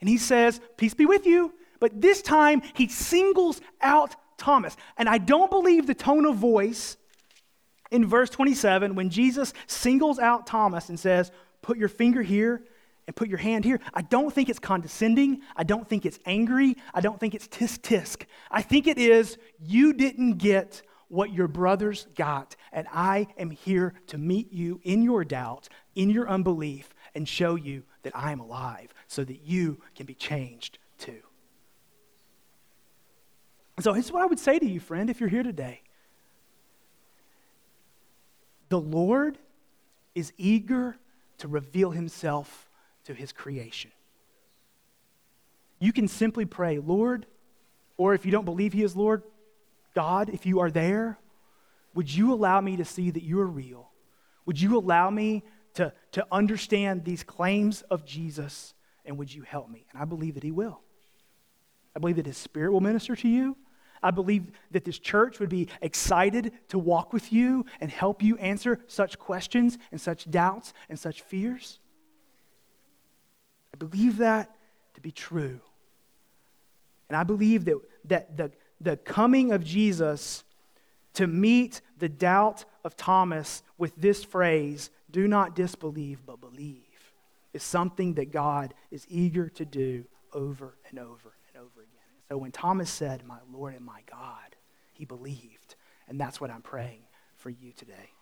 And 0.00 0.08
he 0.08 0.18
says, 0.18 0.60
Peace 0.76 0.94
be 0.94 1.06
with 1.06 1.26
you. 1.26 1.52
But 1.80 2.00
this 2.00 2.22
time, 2.22 2.62
he 2.74 2.88
singles 2.88 3.60
out 3.82 4.16
Thomas. 4.38 4.76
And 4.96 5.08
I 5.08 5.18
don't 5.18 5.50
believe 5.50 5.86
the 5.86 5.94
tone 5.94 6.24
of 6.24 6.36
voice 6.36 6.96
in 7.90 8.06
verse 8.06 8.30
27 8.30 8.94
when 8.94 9.10
Jesus 9.10 9.52
singles 9.66 10.18
out 10.18 10.46
Thomas 10.46 10.88
and 10.88 10.98
says, 10.98 11.30
Put 11.62 11.78
your 11.78 11.88
finger 11.88 12.22
here 12.22 12.62
and 13.06 13.14
put 13.14 13.28
your 13.28 13.38
hand 13.38 13.64
here. 13.64 13.80
I 13.92 14.02
don't 14.02 14.32
think 14.32 14.48
it's 14.48 14.58
condescending. 14.58 15.42
I 15.56 15.64
don't 15.64 15.88
think 15.88 16.06
it's 16.06 16.18
angry. 16.26 16.76
I 16.92 17.00
don't 17.00 17.18
think 17.18 17.34
it's 17.34 17.48
tisk 17.48 17.80
tisk. 17.80 18.24
I 18.50 18.62
think 18.62 18.86
it 18.86 18.98
is 18.98 19.38
you 19.60 19.92
didn't 19.92 20.38
get 20.38 20.82
what 21.08 21.32
your 21.32 21.48
brothers 21.48 22.06
got, 22.14 22.56
and 22.72 22.86
I 22.92 23.28
am 23.38 23.50
here 23.50 23.94
to 24.08 24.18
meet 24.18 24.52
you 24.52 24.80
in 24.82 25.02
your 25.02 25.24
doubt, 25.24 25.68
in 25.94 26.10
your 26.10 26.28
unbelief, 26.28 26.94
and 27.14 27.28
show 27.28 27.54
you 27.54 27.84
that 28.02 28.16
I 28.16 28.32
am 28.32 28.40
alive 28.40 28.92
so 29.06 29.22
that 29.22 29.42
you 29.42 29.80
can 29.94 30.06
be 30.06 30.14
changed 30.14 30.78
too. 30.98 31.20
So, 33.80 33.92
here's 33.92 34.10
what 34.10 34.22
I 34.22 34.26
would 34.26 34.38
say 34.38 34.58
to 34.58 34.66
you, 34.66 34.80
friend, 34.80 35.10
if 35.10 35.20
you're 35.20 35.28
here 35.28 35.42
today. 35.42 35.82
The 38.68 38.80
Lord 38.80 39.38
is 40.14 40.32
eager 40.36 40.96
to 41.38 41.48
reveal 41.48 41.90
himself 41.90 42.68
to 43.04 43.14
his 43.14 43.32
creation. 43.32 43.90
You 45.78 45.92
can 45.92 46.08
simply 46.08 46.44
pray, 46.44 46.78
Lord, 46.78 47.26
or 47.96 48.14
if 48.14 48.24
you 48.24 48.32
don't 48.32 48.44
believe 48.44 48.72
he 48.72 48.82
is 48.82 48.96
Lord, 48.96 49.22
God, 49.94 50.28
if 50.28 50.46
you 50.46 50.60
are 50.60 50.70
there, 50.70 51.18
would 51.94 52.12
you 52.12 52.32
allow 52.32 52.60
me 52.60 52.76
to 52.76 52.84
see 52.84 53.10
that 53.10 53.22
you 53.22 53.40
are 53.40 53.46
real? 53.46 53.90
Would 54.46 54.60
you 54.60 54.76
allow 54.78 55.10
me 55.10 55.44
to, 55.74 55.92
to 56.12 56.26
understand 56.32 57.04
these 57.04 57.22
claims 57.22 57.82
of 57.82 58.04
Jesus? 58.04 58.74
And 59.04 59.18
would 59.18 59.32
you 59.32 59.42
help 59.42 59.68
me? 59.68 59.86
And 59.92 60.00
I 60.00 60.04
believe 60.04 60.34
that 60.34 60.42
He 60.42 60.50
will. 60.50 60.80
I 61.94 62.00
believe 62.00 62.16
that 62.16 62.26
His 62.26 62.36
Spirit 62.36 62.72
will 62.72 62.80
minister 62.80 63.14
to 63.14 63.28
you. 63.28 63.56
I 64.02 64.10
believe 64.10 64.50
that 64.72 64.84
this 64.84 64.98
church 64.98 65.40
would 65.40 65.48
be 65.48 65.68
excited 65.80 66.52
to 66.68 66.78
walk 66.78 67.12
with 67.12 67.32
you 67.32 67.64
and 67.80 67.90
help 67.90 68.22
you 68.22 68.36
answer 68.36 68.80
such 68.86 69.18
questions 69.18 69.78
and 69.90 70.00
such 70.00 70.30
doubts 70.30 70.74
and 70.90 70.98
such 70.98 71.22
fears. 71.22 71.78
I 73.74 73.76
believe 73.76 74.18
that 74.18 74.54
to 74.94 75.00
be 75.00 75.10
true. 75.10 75.58
And 77.08 77.16
I 77.16 77.24
believe 77.24 77.64
that, 77.64 77.78
that 78.04 78.36
the, 78.36 78.52
the 78.80 78.96
coming 78.96 79.50
of 79.50 79.64
Jesus 79.64 80.44
to 81.14 81.26
meet 81.26 81.80
the 81.98 82.08
doubt 82.08 82.66
of 82.84 82.96
Thomas 82.96 83.64
with 83.76 83.92
this 83.96 84.22
phrase, 84.22 84.90
do 85.10 85.26
not 85.26 85.56
disbelieve, 85.56 86.20
but 86.24 86.40
believe, 86.40 86.84
is 87.52 87.64
something 87.64 88.14
that 88.14 88.30
God 88.30 88.74
is 88.92 89.06
eager 89.08 89.48
to 89.48 89.64
do 89.64 90.04
over 90.32 90.76
and 90.88 91.00
over 91.00 91.34
and 91.52 91.60
over 91.60 91.80
again. 91.80 92.22
So 92.28 92.36
when 92.36 92.52
Thomas 92.52 92.90
said, 92.90 93.26
My 93.26 93.38
Lord 93.52 93.74
and 93.74 93.84
my 93.84 94.02
God, 94.08 94.54
he 94.92 95.04
believed. 95.04 95.74
And 96.06 96.20
that's 96.20 96.40
what 96.40 96.48
I'm 96.48 96.62
praying 96.62 97.02
for 97.38 97.50
you 97.50 97.72
today. 97.72 98.12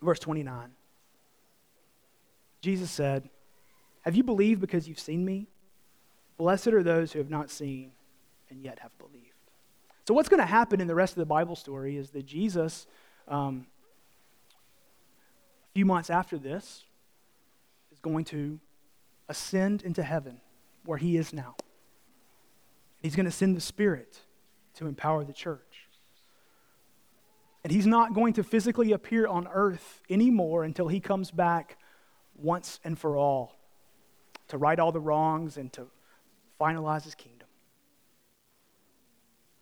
Verse 0.00 0.20
29. 0.20 0.70
Jesus 2.60 2.90
said, 2.90 3.28
Have 4.02 4.14
you 4.16 4.22
believed 4.22 4.60
because 4.60 4.88
you've 4.88 4.98
seen 4.98 5.24
me? 5.24 5.46
Blessed 6.36 6.68
are 6.68 6.82
those 6.82 7.12
who 7.12 7.18
have 7.18 7.30
not 7.30 7.50
seen 7.50 7.92
and 8.50 8.62
yet 8.62 8.78
have 8.80 8.96
believed. 8.98 9.24
So, 10.06 10.14
what's 10.14 10.28
going 10.28 10.40
to 10.40 10.46
happen 10.46 10.80
in 10.80 10.86
the 10.86 10.94
rest 10.94 11.12
of 11.12 11.18
the 11.18 11.26
Bible 11.26 11.56
story 11.56 11.96
is 11.96 12.10
that 12.10 12.24
Jesus, 12.24 12.86
um, 13.26 13.66
a 15.70 15.72
few 15.74 15.84
months 15.84 16.10
after 16.10 16.38
this, 16.38 16.84
is 17.92 17.98
going 17.98 18.24
to 18.26 18.58
ascend 19.28 19.82
into 19.82 20.02
heaven 20.02 20.40
where 20.84 20.98
he 20.98 21.16
is 21.16 21.32
now. 21.32 21.56
He's 23.02 23.14
going 23.14 23.26
to 23.26 23.32
send 23.32 23.56
the 23.56 23.60
Spirit 23.60 24.20
to 24.74 24.86
empower 24.86 25.24
the 25.24 25.32
church. 25.32 25.88
And 27.62 27.72
he's 27.72 27.86
not 27.86 28.14
going 28.14 28.32
to 28.34 28.42
physically 28.42 28.92
appear 28.92 29.26
on 29.26 29.46
earth 29.52 30.00
anymore 30.08 30.64
until 30.64 30.88
he 30.88 31.00
comes 31.00 31.30
back 31.30 31.76
once 32.38 32.80
and 32.84 32.98
for 32.98 33.16
all 33.16 33.58
to 34.48 34.58
right 34.58 34.78
all 34.78 34.92
the 34.92 35.00
wrongs 35.00 35.56
and 35.56 35.72
to 35.74 35.86
finalize 36.60 37.04
his 37.04 37.14
kingdom. 37.14 37.48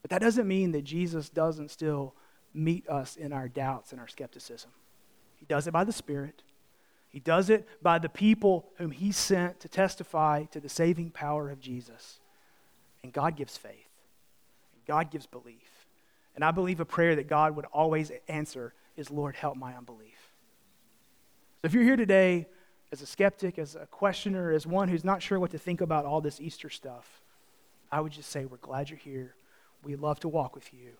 But 0.02 0.10
that 0.10 0.20
doesn't 0.20 0.46
mean 0.46 0.72
that 0.72 0.84
Jesus 0.84 1.28
doesn't 1.28 1.70
still 1.70 2.14
meet 2.54 2.88
us 2.88 3.16
in 3.16 3.32
our 3.32 3.48
doubts 3.48 3.92
and 3.92 4.00
our 4.00 4.08
skepticism. 4.08 4.70
He 5.36 5.46
does 5.46 5.66
it 5.66 5.72
by 5.72 5.84
the 5.84 5.92
Spirit. 5.92 6.42
He 7.08 7.20
does 7.20 7.50
it 7.50 7.66
by 7.82 7.98
the 7.98 8.08
people 8.08 8.66
whom 8.76 8.90
He 8.90 9.12
sent 9.12 9.60
to 9.60 9.68
testify 9.68 10.44
to 10.44 10.60
the 10.60 10.68
saving 10.68 11.10
power 11.10 11.50
of 11.50 11.60
Jesus. 11.60 12.20
And 13.02 13.12
God 13.12 13.36
gives 13.36 13.56
faith, 13.56 13.72
and 14.74 14.84
God 14.86 15.10
gives 15.10 15.26
belief. 15.26 15.86
And 16.34 16.44
I 16.44 16.50
believe 16.50 16.80
a 16.80 16.84
prayer 16.84 17.16
that 17.16 17.28
God 17.28 17.56
would 17.56 17.66
always 17.66 18.12
answer 18.28 18.74
is 18.96 19.10
Lord, 19.10 19.36
help 19.36 19.56
my 19.56 19.74
unbelief. 19.74 20.30
So 21.60 21.66
if 21.66 21.74
you're 21.74 21.82
here 21.82 21.96
today 21.96 22.46
as 22.96 23.02
a 23.02 23.06
skeptic, 23.06 23.58
as 23.58 23.74
a 23.74 23.84
questioner, 23.84 24.50
as 24.50 24.66
one 24.66 24.88
who's 24.88 25.04
not 25.04 25.20
sure 25.20 25.38
what 25.38 25.50
to 25.50 25.58
think 25.58 25.82
about 25.82 26.06
all 26.06 26.22
this 26.22 26.40
Easter 26.40 26.70
stuff, 26.70 27.20
I 27.92 28.00
would 28.00 28.10
just 28.12 28.30
say, 28.30 28.46
We're 28.46 28.56
glad 28.56 28.88
you're 28.88 28.98
here. 28.98 29.34
We 29.84 29.96
love 29.96 30.18
to 30.20 30.28
walk 30.28 30.54
with 30.54 30.72
you. 30.72 30.92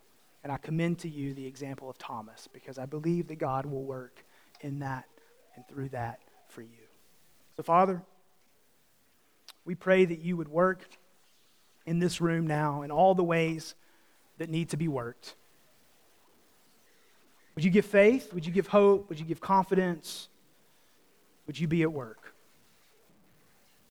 And 0.45 0.53
I 0.53 0.59
commend 0.59 0.99
to 1.01 1.09
you 1.09 1.33
the 1.33 1.47
example 1.47 1.89
of 1.89 1.97
Thomas 1.97 2.51
because 2.53 2.79
I 2.79 2.85
believe 2.85 3.29
that 3.29 3.37
God 3.37 3.65
will 3.65 3.83
work 3.83 4.23
in 4.61 4.81
that 4.81 5.07
and 5.55 5.67
through 5.69 5.89
that 5.89 6.21
for 6.49 6.61
you. 6.61 6.69
So, 7.57 7.63
Father, 7.63 8.03
we 9.65 9.75
pray 9.75 10.05
that 10.05 10.21
you 10.21 10.37
would 10.37 10.49
work 10.49 10.87
in 11.87 11.99
this 11.99 12.21
room 12.21 12.47
now 12.47 12.83
in 12.83 12.91
all 12.91 13.15
the 13.15 13.25
ways 13.25 13.75
that 14.37 14.51
need 14.51 14.69
to 14.69 14.77
be 14.77 14.87
worked. 14.87 15.35
Would 17.55 17.65
you 17.65 17.71
give 17.71 17.87
faith? 17.87 18.35
Would 18.35 18.45
you 18.45 18.53
give 18.53 18.67
hope? 18.67 19.09
Would 19.09 19.19
you 19.19 19.25
give 19.25 19.41
confidence? 19.41 20.29
Would 21.47 21.59
you 21.59 21.69
be 21.69 21.83
at 21.83 21.93
work? 21.93 22.26